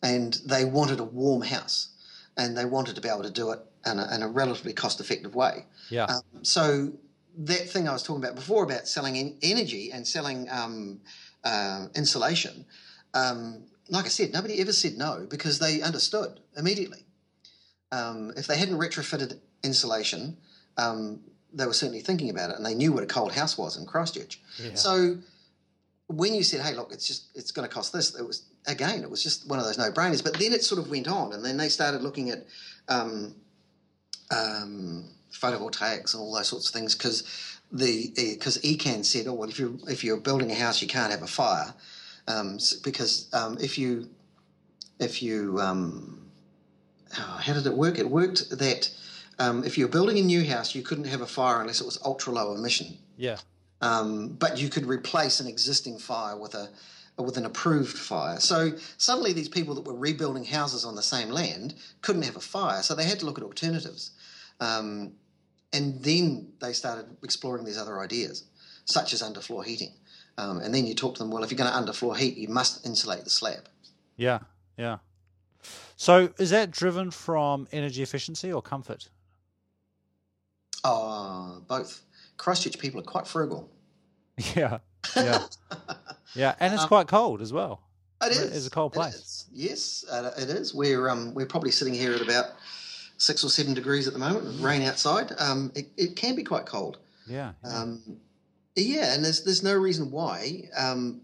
and 0.01 0.33
they 0.45 0.65
wanted 0.65 0.99
a 0.99 1.03
warm 1.03 1.41
house, 1.41 1.89
and 2.35 2.57
they 2.57 2.65
wanted 2.65 2.95
to 2.95 3.01
be 3.01 3.09
able 3.09 3.23
to 3.23 3.29
do 3.31 3.51
it 3.51 3.59
in 3.85 3.99
a, 3.99 4.15
in 4.15 4.23
a 4.23 4.27
relatively 4.27 4.73
cost-effective 4.73 5.35
way. 5.35 5.65
yeah. 5.89 6.05
Um, 6.05 6.21
so 6.43 6.91
that 7.37 7.69
thing 7.69 7.87
I 7.87 7.93
was 7.93 8.03
talking 8.03 8.23
about 8.23 8.35
before 8.35 8.63
about 8.63 8.87
selling 8.87 9.17
en- 9.17 9.37
energy 9.41 9.91
and 9.91 10.07
selling 10.07 10.47
um, 10.49 11.01
uh, 11.43 11.87
insulation, 11.95 12.65
um, 13.13 13.63
like 13.89 14.05
I 14.05 14.09
said, 14.09 14.31
nobody 14.31 14.59
ever 14.61 14.73
said 14.73 14.97
no 14.97 15.25
because 15.29 15.59
they 15.59 15.81
understood 15.81 16.39
immediately. 16.57 17.05
Um, 17.91 18.33
if 18.35 18.47
they 18.47 18.57
hadn't 18.57 18.77
retrofitted 18.79 19.39
insulation, 19.63 20.37
um, 20.77 21.21
they 21.53 21.65
were 21.65 21.73
certainly 21.73 22.01
thinking 22.01 22.29
about 22.29 22.49
it 22.49 22.55
and 22.55 22.65
they 22.65 22.73
knew 22.73 22.91
what 22.91 23.03
a 23.03 23.07
cold 23.07 23.33
house 23.33 23.57
was 23.57 23.77
in 23.77 23.85
Christchurch. 23.85 24.41
yeah. 24.57 24.73
So 24.73 25.17
when 26.07 26.33
you 26.33 26.43
said, 26.43 26.61
"Hey, 26.61 26.73
look, 26.73 26.91
it's 26.91 27.07
just 27.07 27.27
it's 27.35 27.51
going 27.51 27.67
to 27.67 27.73
cost 27.73 27.93
this," 27.93 28.15
it 28.15 28.25
was 28.25 28.45
again, 28.67 29.03
it 29.03 29.09
was 29.09 29.21
just 29.21 29.47
one 29.47 29.59
of 29.59 29.65
those 29.65 29.77
no-brainers. 29.77 30.23
But 30.23 30.39
then 30.39 30.53
it 30.53 30.63
sort 30.63 30.79
of 30.79 30.89
went 30.89 31.07
on, 31.07 31.33
and 31.33 31.45
then 31.45 31.57
they 31.57 31.69
started 31.69 32.01
looking 32.01 32.29
at 32.29 32.45
um, 32.87 33.35
um, 34.31 35.05
photovoltaics 35.31 36.13
and 36.13 36.21
all 36.21 36.33
those 36.33 36.47
sorts 36.47 36.67
of 36.67 36.73
things 36.73 36.95
because 36.95 37.23
the 37.71 38.11
because 38.15 38.57
ECAN 38.59 39.05
said, 39.05 39.27
"Oh 39.27 39.33
well, 39.33 39.49
if 39.49 39.59
you 39.59 39.79
if 39.87 40.03
you're 40.03 40.17
building 40.17 40.51
a 40.51 40.55
house, 40.55 40.81
you 40.81 40.87
can't 40.87 41.11
have 41.11 41.23
a 41.23 41.27
fire 41.27 41.73
um, 42.27 42.57
because 42.83 43.29
um, 43.33 43.57
if 43.59 43.77
you 43.77 44.09
if 44.99 45.21
you 45.21 45.59
um, 45.59 46.29
oh, 47.17 47.39
how 47.41 47.53
did 47.53 47.65
it 47.65 47.73
work? 47.73 47.99
It 47.99 48.09
worked 48.09 48.49
that." 48.51 48.89
Um, 49.39 49.63
if 49.63 49.79
you're 49.79 49.87
building 49.87 50.19
a 50.19 50.21
new 50.21 50.45
house, 50.47 50.75
you 50.75 50.83
couldn't 50.83 51.05
have 51.05 51.21
a 51.21 51.25
fire 51.25 51.59
unless 51.59 51.81
it 51.81 51.85
was 51.85 51.97
ultra 52.05 52.31
low 52.31 52.53
emission 52.53 52.99
yeah. 53.17 53.37
um, 53.81 54.29
but 54.29 54.57
you 54.59 54.69
could 54.69 54.85
replace 54.85 55.39
an 55.39 55.47
existing 55.47 55.97
fire 55.97 56.37
with 56.37 56.55
a 56.55 56.69
with 57.17 57.37
an 57.37 57.45
approved 57.45 57.95
fire. 57.95 58.39
So 58.39 58.71
suddenly, 58.97 59.33
these 59.33 59.49
people 59.49 59.75
that 59.75 59.85
were 59.85 59.93
rebuilding 59.93 60.45
houses 60.45 60.83
on 60.83 60.95
the 60.95 61.03
same 61.03 61.29
land 61.29 61.75
couldn't 62.01 62.23
have 62.23 62.35
a 62.35 62.41
fire, 62.41 62.81
so 62.81 62.95
they 62.95 63.03
had 63.03 63.19
to 63.19 63.25
look 63.25 63.37
at 63.37 63.43
alternatives. 63.43 64.11
Um, 64.59 65.13
and 65.71 66.01
then 66.03 66.53
they 66.59 66.73
started 66.73 67.05
exploring 67.23 67.65
these 67.65 67.77
other 67.77 67.99
ideas, 67.99 68.45
such 68.85 69.13
as 69.13 69.21
underfloor 69.21 69.63
heating. 69.63 69.93
Um, 70.37 70.59
and 70.59 70.73
then 70.73 70.85
you 70.87 70.95
talk 70.95 71.15
to 71.15 71.19
them, 71.23 71.31
well, 71.31 71.43
if 71.43 71.51
you're 71.51 71.57
going 71.57 71.71
to 71.71 71.91
underfloor 71.91 72.17
heat, 72.17 72.37
you 72.37 72.47
must 72.47 72.85
insulate 72.85 73.23
the 73.23 73.29
slab. 73.29 73.67
Yeah, 74.17 74.39
yeah. 74.77 74.97
So 75.95 76.33
is 76.39 76.49
that 76.49 76.71
driven 76.71 77.11
from 77.11 77.67
energy 77.71 78.01
efficiency 78.01 78.51
or 78.51 78.61
comfort? 78.61 79.09
Oh, 80.83 81.61
both. 81.67 82.01
Christchurch 82.37 82.77
people 82.79 82.99
are 82.99 83.03
quite 83.03 83.27
frugal. 83.27 83.69
Yeah, 84.55 84.79
yeah, 85.15 85.43
yeah, 86.35 86.55
and 86.59 86.73
it's 86.73 86.81
Um, 86.83 86.87
quite 86.87 87.07
cold 87.07 87.39
as 87.41 87.53
well. 87.53 87.81
It 88.23 88.31
is. 88.31 88.39
It 88.41 88.53
is 88.53 88.65
a 88.65 88.69
cold 88.71 88.93
place. 88.93 89.13
is. 89.13 89.45
Yes, 89.53 90.05
uh, 90.11 90.31
it 90.37 90.49
is. 90.49 90.73
We're 90.73 91.07
um, 91.07 91.35
we're 91.35 91.45
probably 91.45 91.69
sitting 91.69 91.93
here 91.93 92.13
at 92.13 92.21
about 92.21 92.45
six 93.17 93.43
or 93.43 93.49
seven 93.49 93.75
degrees 93.75 94.07
at 94.07 94.13
the 94.13 94.19
moment. 94.19 94.59
Rain 94.59 94.81
outside. 94.81 95.33
Um, 95.37 95.71
it, 95.75 95.87
it 95.97 96.15
can 96.15 96.35
be 96.35 96.43
quite 96.43 96.65
cold. 96.65 96.97
Yeah, 97.27 97.51
yeah. 97.63 97.81
Um, 97.81 98.01
yeah, 98.75 99.13
and 99.13 99.23
there's 99.23 99.43
there's 99.43 99.63
no 99.63 99.73
reason 99.73 100.11
why 100.11 100.69
um, 100.75 101.21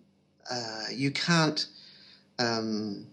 uh, 0.49 0.85
you 0.91 1.11
can't 1.11 1.67
um, 2.37 3.07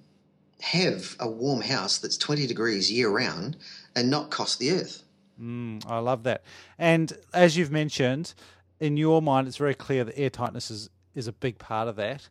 have 0.60 1.16
a 1.20 1.28
warm 1.28 1.60
house 1.60 1.98
that's 1.98 2.16
20 2.16 2.46
degrees 2.46 2.90
year 2.90 3.08
round 3.08 3.56
and 3.94 4.10
not 4.10 4.30
cost 4.30 4.58
the 4.58 4.70
earth. 4.72 5.02
Mm, 5.40 5.84
I 5.88 5.98
love 5.98 6.22
that. 6.24 6.42
And 6.78 7.12
as 7.34 7.56
you've 7.56 7.70
mentioned, 7.70 8.34
in 8.80 8.96
your 8.96 9.20
mind, 9.20 9.48
it's 9.48 9.56
very 9.56 9.74
clear 9.74 10.04
that 10.04 10.18
air 10.18 10.30
tightness 10.30 10.70
is, 10.70 10.88
is 11.14 11.28
a 11.28 11.32
big 11.32 11.58
part 11.58 11.88
of 11.88 11.96
that. 11.96 12.28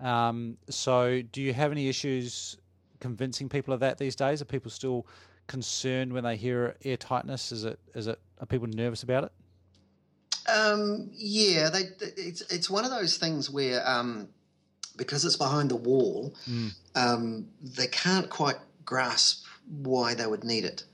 Um, 0.00 0.58
so, 0.68 1.22
do 1.22 1.42
you 1.42 1.52
have 1.52 1.72
any 1.72 1.88
issues 1.88 2.56
convincing 3.00 3.48
people 3.48 3.74
of 3.74 3.80
that 3.80 3.98
these 3.98 4.16
days? 4.16 4.40
Are 4.42 4.44
people 4.44 4.70
still 4.70 5.06
concerned 5.46 6.12
when 6.12 6.24
they 6.24 6.36
hear 6.36 6.76
air 6.84 6.96
tightness? 6.96 7.50
Is 7.50 7.64
it 7.64 7.80
is 7.94 8.06
it 8.06 8.20
are 8.40 8.46
people 8.46 8.68
nervous 8.68 9.02
about 9.02 9.24
it? 9.24 9.32
Um, 10.48 11.10
yeah, 11.14 11.68
they, 11.70 11.82
it's 12.16 12.40
it's 12.42 12.70
one 12.70 12.84
of 12.84 12.90
those 12.90 13.16
things 13.18 13.50
where 13.50 13.86
um, 13.88 14.28
because 14.96 15.24
it's 15.24 15.36
behind 15.36 15.70
the 15.70 15.76
wall, 15.76 16.34
Mm. 16.48 16.74
um, 16.94 17.48
they 17.62 17.86
can't 17.86 18.28
quite 18.30 18.56
grasp 18.84 19.44
why 19.82 20.14
they 20.14 20.26
would 20.26 20.44
need 20.44 20.64
it. 20.64 20.84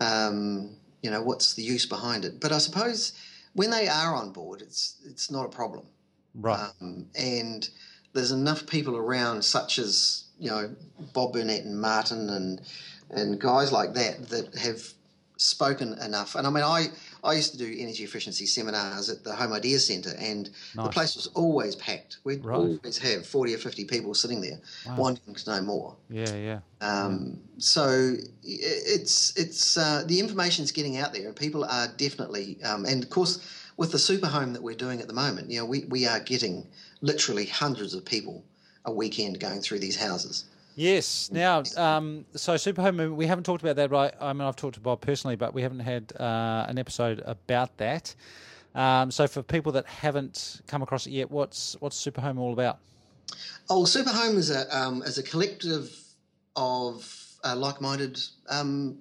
Um, 0.00 0.76
you 1.02 1.10
know, 1.10 1.22
what's 1.22 1.54
the 1.54 1.62
use 1.62 1.86
behind 1.86 2.24
it? 2.24 2.40
But 2.40 2.52
I 2.52 2.58
suppose 2.58 3.12
when 3.54 3.70
they 3.70 3.88
are 3.88 4.14
on 4.14 4.32
board, 4.32 4.62
it's 4.62 4.96
it's 5.04 5.30
not 5.30 5.46
a 5.46 5.48
problem. 5.48 5.86
Right. 6.34 6.70
Um, 6.80 7.06
and 7.14 7.68
there's 8.12 8.30
enough 8.30 8.66
people 8.66 8.96
around, 8.96 9.42
such 9.44 9.78
as 9.78 10.24
you 10.38 10.50
know 10.50 10.74
Bob 11.12 11.32
Burnett 11.32 11.64
and 11.64 11.80
Martin 11.80 12.30
and 12.30 12.60
and 13.10 13.40
guys 13.40 13.72
like 13.72 13.94
that 13.94 14.28
that 14.28 14.54
have 14.56 14.82
spoken 15.36 15.94
enough. 15.98 16.34
And 16.34 16.46
I 16.46 16.50
mean, 16.50 16.64
I 16.64 16.86
I 17.24 17.34
used 17.34 17.52
to 17.52 17.58
do 17.58 17.72
energy 17.78 18.02
efficiency 18.02 18.46
seminars 18.46 19.08
at 19.08 19.22
the 19.22 19.34
Home 19.34 19.52
Ideas 19.52 19.86
Centre, 19.86 20.14
and 20.18 20.50
the 20.74 20.88
place 20.88 21.14
was 21.14 21.28
always 21.28 21.76
packed. 21.76 22.18
We'd 22.24 22.44
Right. 22.44 22.56
always 22.58 22.98
have 22.98 23.26
forty 23.26 23.54
or 23.54 23.58
fifty 23.58 23.84
people 23.84 24.14
sitting 24.14 24.40
there 24.40 24.60
Wow. 24.86 24.96
wanting 24.96 25.34
to 25.34 25.50
know 25.50 25.62
more. 25.62 25.96
Yeah, 26.10 26.34
yeah. 26.34 26.60
Um, 26.80 27.38
So 27.58 28.16
it's 28.42 29.36
it's 29.36 29.76
uh, 29.76 30.02
the 30.06 30.18
information's 30.18 30.72
getting 30.72 30.96
out 30.96 31.12
there, 31.12 31.26
and 31.26 31.36
people 31.36 31.64
are 31.64 31.86
definitely, 31.96 32.58
um, 32.64 32.84
and 32.84 33.04
of 33.04 33.10
course, 33.10 33.38
with 33.76 33.92
the 33.92 33.98
super 33.98 34.26
home 34.26 34.52
that 34.54 34.62
we're 34.62 34.74
doing 34.74 35.00
at 35.00 35.06
the 35.06 35.14
moment, 35.14 35.50
you 35.50 35.58
know, 35.60 35.64
we, 35.64 35.84
we 35.84 36.06
are 36.06 36.20
getting 36.20 36.66
literally 37.00 37.46
hundreds 37.46 37.94
of 37.94 38.04
people 38.04 38.44
a 38.84 38.92
weekend 38.92 39.38
going 39.38 39.60
through 39.60 39.78
these 39.78 39.96
houses. 39.96 40.44
Yes. 40.74 41.30
Now, 41.30 41.62
um, 41.76 42.24
so 42.34 42.56
Super 42.56 42.82
Home 42.82 42.96
Movement, 42.96 43.18
we 43.18 43.26
haven't 43.26 43.44
talked 43.44 43.62
about 43.62 43.76
that, 43.76 43.90
right? 43.90 44.14
I 44.20 44.32
mean, 44.32 44.42
I've 44.42 44.56
talked 44.56 44.74
to 44.74 44.80
Bob 44.80 45.00
personally, 45.00 45.36
but 45.36 45.52
we 45.54 45.62
haven't 45.62 45.80
had 45.80 46.12
uh, 46.18 46.66
an 46.68 46.78
episode 46.78 47.22
about 47.26 47.76
that. 47.78 48.14
Um, 48.74 49.10
so, 49.10 49.26
for 49.26 49.42
people 49.42 49.72
that 49.72 49.86
haven't 49.86 50.62
come 50.66 50.82
across 50.82 51.06
it 51.06 51.10
yet, 51.10 51.30
what's 51.30 51.76
what's 51.80 51.96
Super 51.96 52.22
Home 52.22 52.38
all 52.38 52.54
about? 52.54 52.78
Oh, 53.68 53.84
super 53.84 54.10
home 54.10 54.38
is 54.38 54.50
a 54.50 54.76
um, 54.76 55.02
is 55.02 55.18
a 55.18 55.22
collective 55.22 55.94
of 56.56 57.06
uh, 57.44 57.56
like-minded 57.56 58.18
um, 58.48 58.98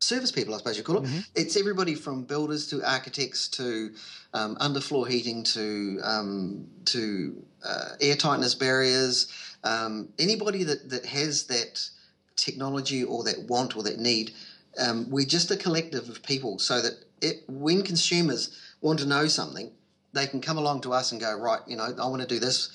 service 0.00 0.30
people, 0.30 0.54
I 0.54 0.58
suppose 0.58 0.76
you 0.76 0.82
call 0.82 0.98
it. 0.98 1.04
Mhm. 1.04 1.26
It's 1.34 1.56
everybody 1.56 1.94
from 1.94 2.24
builders 2.24 2.66
to 2.68 2.82
architects 2.82 3.48
to 3.48 3.94
um, 4.34 4.56
underfloor 4.56 5.08
heating 5.08 5.42
to 5.44 6.00
um, 6.02 6.66
to 6.86 7.42
uh, 7.64 7.90
air 8.00 8.16
tightness 8.16 8.54
barriers. 8.54 9.28
Um, 9.64 10.10
anybody 10.18 10.62
that, 10.64 10.90
that 10.90 11.06
has 11.06 11.44
that 11.46 11.88
technology 12.36 13.02
or 13.02 13.24
that 13.24 13.44
want 13.48 13.76
or 13.76 13.82
that 13.82 13.98
need, 13.98 14.32
um, 14.78 15.10
we're 15.10 15.26
just 15.26 15.50
a 15.50 15.56
collective 15.56 16.08
of 16.08 16.22
people 16.22 16.58
so 16.58 16.80
that 16.80 16.92
it, 17.20 17.44
when 17.48 17.82
consumers 17.82 18.60
want 18.80 18.98
to 19.00 19.06
know 19.06 19.26
something, 19.26 19.72
they 20.12 20.26
can 20.26 20.40
come 20.40 20.58
along 20.58 20.82
to 20.82 20.92
us 20.92 21.12
and 21.12 21.20
go, 21.20 21.36
right, 21.36 21.60
you 21.66 21.76
know, 21.76 21.94
I 21.98 22.06
want 22.06 22.22
to 22.22 22.28
do 22.28 22.38
this, 22.38 22.70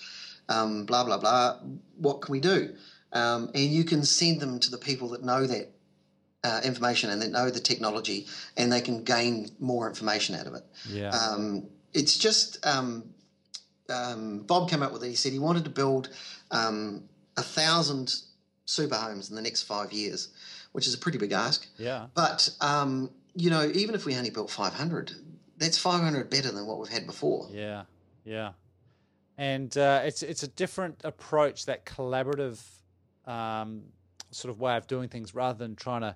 um, 0.50 0.86
blah, 0.86 1.04
blah, 1.04 1.18
blah. 1.18 1.60
What 1.98 2.22
can 2.22 2.32
we 2.32 2.40
do? 2.40 2.76
Um, 3.14 3.50
and 3.54 3.64
you 3.64 3.84
can 3.84 4.04
send 4.04 4.40
them 4.40 4.60
to 4.60 4.72
the 4.72 4.78
people 4.78 5.10
that 5.10 5.24
know 5.24 5.46
that 5.48 5.72
uh, 6.44 6.62
information 6.64 7.10
and 7.10 7.22
they 7.22 7.28
know 7.28 7.50
the 7.50 7.60
technology 7.60 8.28
and 8.58 8.72
they 8.72 8.82
can 8.82 9.04
gain 9.04 9.50
more 9.60 9.88
information 9.88 10.36
out 10.36 10.48
of 10.48 10.54
it. 10.54 10.64
Yeah. 10.88 11.10
Um, 11.10 11.68
it's 11.94 12.18
just 12.18 12.66
um, 12.66 13.04
um, 13.90 14.40
Bob 14.40 14.70
came 14.70 14.84
up 14.84 14.92
with 14.92 15.04
it. 15.04 15.10
He 15.10 15.16
said 15.16 15.32
he 15.32 15.40
wanted 15.40 15.64
to 15.66 15.70
build 15.70 16.10
um, 16.52 17.04
a 17.38 17.42
thousand 17.42 18.14
super 18.66 18.96
homes 18.96 19.30
in 19.30 19.36
the 19.36 19.42
next 19.42 19.64
five 19.64 19.92
years, 19.92 20.30
which 20.72 20.88
is 20.88 20.94
a 20.94 20.98
pretty 20.98 21.18
big 21.18 21.32
ask. 21.32 21.68
yeah. 21.78 22.08
But 22.14 22.50
um, 22.62 23.12
you 23.36 23.50
know, 23.50 23.70
even 23.74 23.96
if 23.96 24.06
we 24.06 24.16
only 24.16 24.30
built 24.30 24.50
500, 24.50 25.12
that's 25.58 25.78
500 25.78 26.30
better 26.30 26.52
than 26.52 26.66
what 26.66 26.80
we've 26.80 26.90
had 26.90 27.06
before. 27.06 27.48
Yeah, 27.52 27.84
yeah, 28.26 28.52
and 29.38 29.76
uh, 29.78 30.02
it's 30.04 30.24
it's 30.24 30.44
a 30.44 30.48
different 30.48 31.02
approach, 31.04 31.66
that 31.66 31.86
collaborative 31.86 32.62
um, 33.26 33.84
sort 34.32 34.52
of 34.52 34.60
way 34.60 34.76
of 34.78 34.88
doing 34.88 35.10
things, 35.10 35.34
rather 35.34 35.58
than 35.58 35.76
trying 35.76 36.02
to 36.02 36.16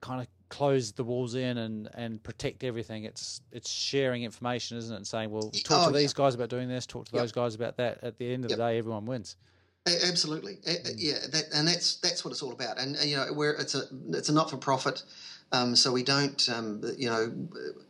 kind 0.00 0.20
of 0.20 0.26
close 0.50 0.92
the 0.92 1.04
walls 1.04 1.34
in 1.34 1.56
and, 1.58 1.88
and 1.94 2.22
protect 2.22 2.62
everything. 2.62 3.04
It's 3.04 3.40
it's 3.52 3.70
sharing 3.70 4.24
information, 4.24 4.76
isn't 4.76 4.92
it? 4.92 4.96
And 4.96 5.06
saying, 5.06 5.30
well, 5.30 5.50
talk 5.64 5.88
Oh, 5.88 5.92
to 5.92 5.96
these 5.96 6.12
guys 6.12 6.34
about 6.34 6.50
doing 6.50 6.68
this, 6.68 6.84
talk 6.84 7.06
to 7.06 7.14
Yep. 7.14 7.22
those 7.22 7.32
guys 7.32 7.54
about 7.54 7.76
that. 7.78 8.00
At 8.02 8.18
the 8.18 8.30
end 8.32 8.44
of 8.44 8.50
Yep. 8.50 8.58
the 8.58 8.64
day, 8.64 8.76
everyone 8.78 9.06
wins. 9.06 9.36
A- 9.86 10.06
Absolutely, 10.06 10.56
Mm. 10.66 10.94
yeah. 10.98 11.18
That, 11.32 11.44
and 11.54 11.66
that's 11.66 11.96
that's 11.96 12.22
what 12.24 12.32
it's 12.32 12.42
all 12.42 12.52
about. 12.52 12.78
And 12.78 12.98
you 13.02 13.16
know, 13.16 13.32
where 13.32 13.52
it's 13.52 13.74
a 13.74 13.84
it's 14.10 14.28
a 14.28 14.32
not 14.32 14.50
for 14.50 14.58
profit, 14.58 15.02
um, 15.52 15.74
so 15.74 15.90
we 15.90 16.02
don't. 16.02 16.48
Um, 16.50 16.82
you 16.98 17.08
know, 17.08 17.32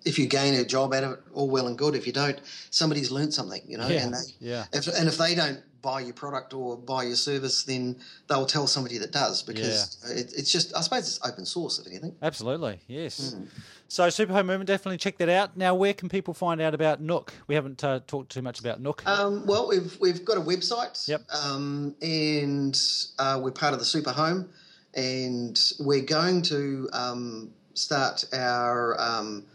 if 0.05 0.17
you 0.19 0.27
gain 0.27 0.55
a 0.55 0.65
job 0.65 0.95
out 0.95 1.03
of 1.03 1.13
it, 1.15 1.21
all 1.33 1.51
well 1.51 1.67
and 1.67 1.77
good. 1.77 1.97
If 1.97 2.07
you 2.07 2.13
don't, 2.13 2.39
somebody's 2.71 3.11
learned 3.11 3.35
something. 3.35 3.63
You 3.67 3.79
know, 3.79 3.89
Yeah, 3.89 4.05
and 4.05 4.15
they, 4.15 4.19
yeah, 4.39 4.67
if, 4.73 4.87
and 4.87 5.09
if 5.09 5.19
they 5.19 5.35
don't 5.35 5.61
buy 5.83 6.01
your 6.01 6.13
product 6.15 6.55
or 6.55 6.77
buy 6.77 7.05
your 7.05 7.17
service, 7.17 7.65
then 7.65 7.97
they'll 8.29 8.47
tell 8.47 8.67
somebody 8.67 8.99
that 8.99 9.13
does 9.13 9.43
because 9.43 9.99
it, 10.11 10.33
it's 10.37 10.53
just. 10.53 10.77
I 10.77 10.81
suppose 10.81 11.01
it's 11.01 11.21
open 11.27 11.45
source, 11.45 11.79
if 11.79 11.87
anything. 11.87 12.15
absolutely, 12.23 12.81
yes. 12.87 13.35
Mm. 13.35 13.49
So, 13.89 14.09
Super 14.09 14.33
Home 14.33 14.47
Movement, 14.47 14.69
definitely 14.69 14.99
check 14.99 15.19
that 15.19 15.29
out. 15.29 15.57
Now, 15.57 15.75
where 15.75 15.93
can 15.93 16.09
people 16.09 16.33
find 16.33 16.61
out 16.61 16.75
about 16.75 17.01
Nook? 17.01 17.33
We 17.49 17.57
haven't 17.57 17.83
uh, 17.83 18.01
talked 18.07 18.31
too 18.31 18.43
much 18.43 18.61
about 18.61 18.81
Nook. 18.81 19.05
Um, 19.07 19.45
well, 19.47 19.69
we've 19.69 19.99
we've 20.01 20.25
got 20.25 20.37
a 20.37 20.41
website. 20.41 21.09
Yep. 21.09 21.23
Um, 21.33 21.95
and 22.01 22.81
uh, 23.19 23.41
we're 23.43 23.51
part 23.51 23.73
of 23.73 23.79
the 23.79 23.85
Super 23.85 24.13
Home, 24.13 24.49
and 24.95 25.61
we're 25.81 26.03
going 26.05 26.43
to 26.43 26.89
um, 26.93 27.51
start 27.75 28.25
our 28.33 29.01
um, 29.01 29.47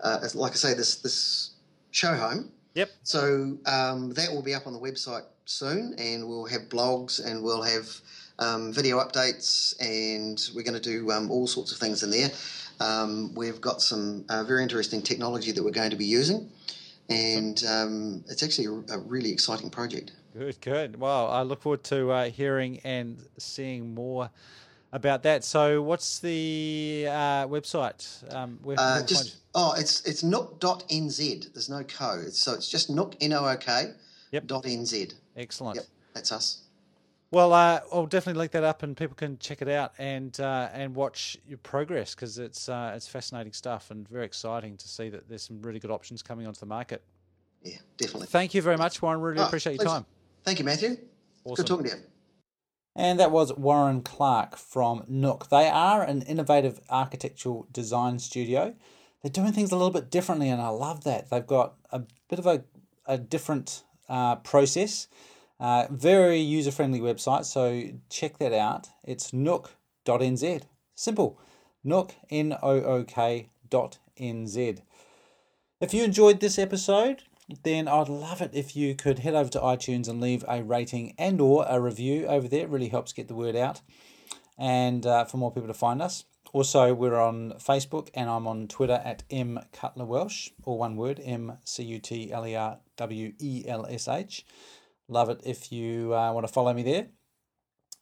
uh, 0.00 0.28
like 0.34 0.52
I 0.52 0.56
say 0.56 0.74
this 0.74 0.96
this 0.96 1.50
show 1.90 2.14
home. 2.14 2.52
Yep. 2.74 2.90
So 3.02 3.58
um, 3.66 4.12
that 4.14 4.30
will 4.32 4.42
be 4.42 4.54
up 4.54 4.66
on 4.66 4.72
the 4.72 4.78
website 4.78 5.24
soon, 5.50 5.94
and 5.98 6.28
we'll 6.28 6.46
have 6.46 6.62
blogs 6.68 7.24
and 7.24 7.42
we'll 7.42 7.62
have 7.62 8.00
um, 8.38 8.72
video 8.72 8.98
updates, 8.98 9.74
and 9.80 10.48
we're 10.54 10.62
going 10.62 10.80
to 10.80 10.80
do 10.80 11.10
um, 11.10 11.30
all 11.30 11.46
sorts 11.46 11.72
of 11.72 11.78
things 11.78 12.02
in 12.02 12.10
there. 12.10 12.30
Um, 12.80 13.34
we've 13.34 13.60
got 13.60 13.82
some 13.82 14.24
uh, 14.30 14.44
very 14.44 14.62
interesting 14.62 15.02
technology 15.02 15.52
that 15.52 15.62
we're 15.62 15.70
going 15.70 15.90
to 15.90 15.96
be 15.96 16.06
using, 16.06 16.48
and 17.10 17.62
um, 17.64 18.24
it's 18.28 18.42
actually 18.42 18.66
a, 18.66 18.94
a 18.94 18.98
really 18.98 19.30
exciting 19.30 19.70
project. 19.70 20.12
Good, 20.32 20.60
good. 20.60 20.98
Well, 20.98 21.26
I 21.28 21.42
look 21.42 21.62
forward 21.62 21.84
to 21.84 22.10
uh, 22.10 22.30
hearing 22.30 22.80
and 22.84 23.18
seeing 23.36 23.94
more 23.94 24.30
about 24.92 25.24
that. 25.24 25.44
So, 25.44 25.82
what's 25.82 26.20
the 26.20 27.06
uh, 27.08 27.46
website? 27.48 28.32
Um, 28.34 28.58
where 28.62 28.76
Uh, 28.78 29.02
just 29.02 29.36
oh, 29.54 29.74
it's 29.76 30.06
it's 30.06 30.22
nook.nz. 30.22 31.52
There's 31.52 31.68
no 31.68 31.82
co. 31.82 32.28
So 32.30 32.54
it's 32.54 32.68
just 32.68 32.88
nook 32.88 33.16
n 33.20 33.32
o 33.32 33.44
o 33.44 33.56
k 33.56 33.92
Yep. 34.32 34.46
dot 34.46 34.64
nz. 34.64 35.14
Excellent. 35.36 35.76
Yep, 35.76 35.84
that's 36.14 36.32
us. 36.32 36.62
Well, 37.32 37.52
uh, 37.52 37.80
I'll 37.92 38.06
definitely 38.06 38.40
link 38.40 38.50
that 38.52 38.64
up, 38.64 38.82
and 38.82 38.96
people 38.96 39.14
can 39.14 39.38
check 39.38 39.62
it 39.62 39.68
out 39.68 39.92
and 39.98 40.38
uh, 40.40 40.68
and 40.72 40.94
watch 40.96 41.36
your 41.46 41.58
progress 41.58 42.14
because 42.14 42.38
it's 42.38 42.68
uh, 42.68 42.92
it's 42.96 43.06
fascinating 43.06 43.52
stuff 43.52 43.90
and 43.90 44.08
very 44.08 44.24
exciting 44.24 44.76
to 44.76 44.88
see 44.88 45.08
that 45.10 45.28
there's 45.28 45.42
some 45.42 45.62
really 45.62 45.78
good 45.78 45.92
options 45.92 46.22
coming 46.22 46.46
onto 46.46 46.58
the 46.60 46.66
market. 46.66 47.02
Yeah, 47.62 47.76
definitely. 47.98 48.26
Thank 48.26 48.54
you 48.54 48.62
very 48.62 48.76
much, 48.76 49.00
Warren. 49.02 49.20
Really 49.20 49.38
Oh, 49.40 49.46
appreciate 49.46 49.74
your 49.74 49.84
pleasure. 49.84 49.98
time. 50.00 50.06
Thank 50.44 50.58
you, 50.58 50.64
Matthew. 50.64 50.96
Awesome. 51.44 51.54
Good 51.56 51.66
talking 51.68 51.86
to 51.90 51.96
you. 51.96 52.02
And 52.96 53.20
that 53.20 53.30
was 53.30 53.52
Warren 53.54 54.02
Clarke 54.02 54.56
from 54.56 55.04
Nook. 55.06 55.48
They 55.50 55.68
are 55.68 56.02
an 56.02 56.22
innovative 56.22 56.80
architectural 56.90 57.68
design 57.70 58.18
studio. 58.18 58.74
They're 59.22 59.30
doing 59.30 59.52
things 59.52 59.70
a 59.70 59.76
little 59.76 59.92
bit 59.92 60.10
differently, 60.10 60.48
and 60.48 60.60
I 60.60 60.68
love 60.68 61.04
that. 61.04 61.30
They've 61.30 61.46
got 61.46 61.74
a 61.92 62.02
bit 62.28 62.38
of 62.40 62.46
a, 62.46 62.64
a 63.06 63.16
different 63.18 63.84
uh, 64.10 64.36
process, 64.36 65.08
uh, 65.58 65.86
very 65.90 66.38
user 66.38 66.70
friendly 66.70 67.00
website. 67.00 67.46
So 67.46 67.84
check 68.10 68.38
that 68.38 68.52
out. 68.52 68.88
It's 69.04 69.32
nook.nz. 69.32 70.62
Simple. 70.94 71.38
Nook, 71.82 72.14
N 72.28 72.54
O 72.62 72.82
O 72.82 73.04
K 73.04 73.48
dot 73.70 73.98
NZ. 74.20 74.82
If 75.80 75.94
you 75.94 76.04
enjoyed 76.04 76.40
this 76.40 76.58
episode, 76.58 77.22
then 77.62 77.88
I'd 77.88 78.10
love 78.10 78.42
it 78.42 78.50
if 78.52 78.76
you 78.76 78.94
could 78.94 79.20
head 79.20 79.34
over 79.34 79.48
to 79.50 79.60
iTunes 79.60 80.08
and 80.08 80.20
leave 80.20 80.44
a 80.46 80.62
rating 80.62 81.14
and 81.16 81.40
or 81.40 81.64
a 81.66 81.80
review 81.80 82.26
over 82.26 82.46
there. 82.46 82.64
It 82.64 82.68
really 82.68 82.88
helps 82.88 83.14
get 83.14 83.28
the 83.28 83.34
word 83.34 83.56
out 83.56 83.80
and 84.58 85.06
uh, 85.06 85.24
for 85.24 85.38
more 85.38 85.50
people 85.50 85.68
to 85.68 85.74
find 85.74 86.02
us. 86.02 86.24
Also, 86.52 86.92
we're 86.92 87.18
on 87.18 87.52
Facebook 87.52 88.10
and 88.12 88.28
I'm 88.28 88.46
on 88.46 88.68
Twitter 88.68 89.00
at 89.04 89.22
M 89.30 89.60
Cutler 89.72 90.04
Welsh, 90.04 90.50
or 90.64 90.76
one 90.76 90.96
word, 90.96 91.20
M 91.24 91.58
C 91.64 91.84
U 91.84 91.98
T 91.98 92.32
L 92.32 92.46
E 92.46 92.56
R 92.56 92.78
W 93.00 93.32
E 93.38 93.64
L 93.66 93.86
S 93.86 94.08
H. 94.08 94.44
Love 95.08 95.30
it 95.30 95.40
if 95.44 95.72
you 95.72 96.14
uh, 96.14 96.32
want 96.32 96.46
to 96.46 96.52
follow 96.52 96.72
me 96.72 96.82
there. 96.82 97.08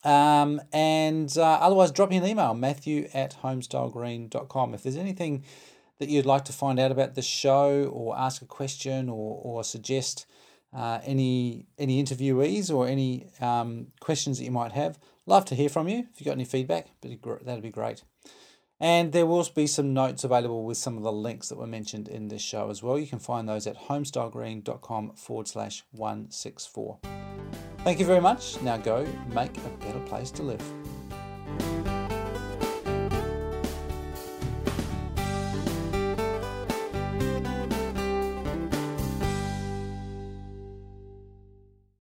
Um, 0.04 0.60
and 0.72 1.32
uh, 1.36 1.58
otherwise, 1.60 1.90
drop 1.90 2.10
me 2.10 2.16
an 2.16 2.26
email, 2.26 2.54
matthew 2.54 3.08
at 3.14 3.36
homestylegreen.com. 3.42 4.74
If 4.74 4.82
there's 4.82 4.96
anything 4.96 5.44
that 5.98 6.08
you'd 6.08 6.26
like 6.26 6.44
to 6.46 6.52
find 6.52 6.78
out 6.78 6.90
about 6.90 7.14
the 7.14 7.22
show 7.22 7.84
or 7.92 8.18
ask 8.18 8.42
a 8.42 8.46
question 8.46 9.08
or, 9.08 9.40
or 9.42 9.64
suggest 9.64 10.26
uh, 10.72 11.00
any 11.04 11.66
any 11.78 12.02
interviewees 12.02 12.72
or 12.72 12.86
any 12.86 13.28
um, 13.40 13.88
questions 14.00 14.38
that 14.38 14.44
you 14.44 14.50
might 14.50 14.72
have, 14.72 14.98
love 15.26 15.44
to 15.46 15.54
hear 15.54 15.68
from 15.68 15.88
you. 15.88 16.06
If 16.12 16.20
you've 16.20 16.26
got 16.26 16.32
any 16.32 16.44
feedback, 16.44 16.88
that'd 17.00 17.22
be 17.22 17.30
that'd 17.44 17.62
be 17.62 17.70
great. 17.70 18.02
And 18.80 19.12
there 19.12 19.26
will 19.26 19.46
be 19.54 19.66
some 19.66 19.92
notes 19.92 20.22
available 20.22 20.64
with 20.64 20.76
some 20.76 20.96
of 20.96 21.02
the 21.02 21.12
links 21.12 21.48
that 21.48 21.58
were 21.58 21.66
mentioned 21.66 22.08
in 22.08 22.28
this 22.28 22.42
show 22.42 22.70
as 22.70 22.82
well. 22.82 22.98
You 22.98 23.06
can 23.06 23.18
find 23.18 23.48
those 23.48 23.66
at 23.66 23.76
homestylegreen.com 23.88 25.12
forward 25.16 25.48
slash 25.48 25.84
164. 25.92 26.98
Thank 27.84 27.98
you 27.98 28.06
very 28.06 28.20
much. 28.20 28.60
Now 28.62 28.76
go 28.76 29.06
make 29.32 29.56
a 29.56 29.68
better 29.80 30.00
place 30.00 30.30
to 30.32 30.42
live. 30.42 30.62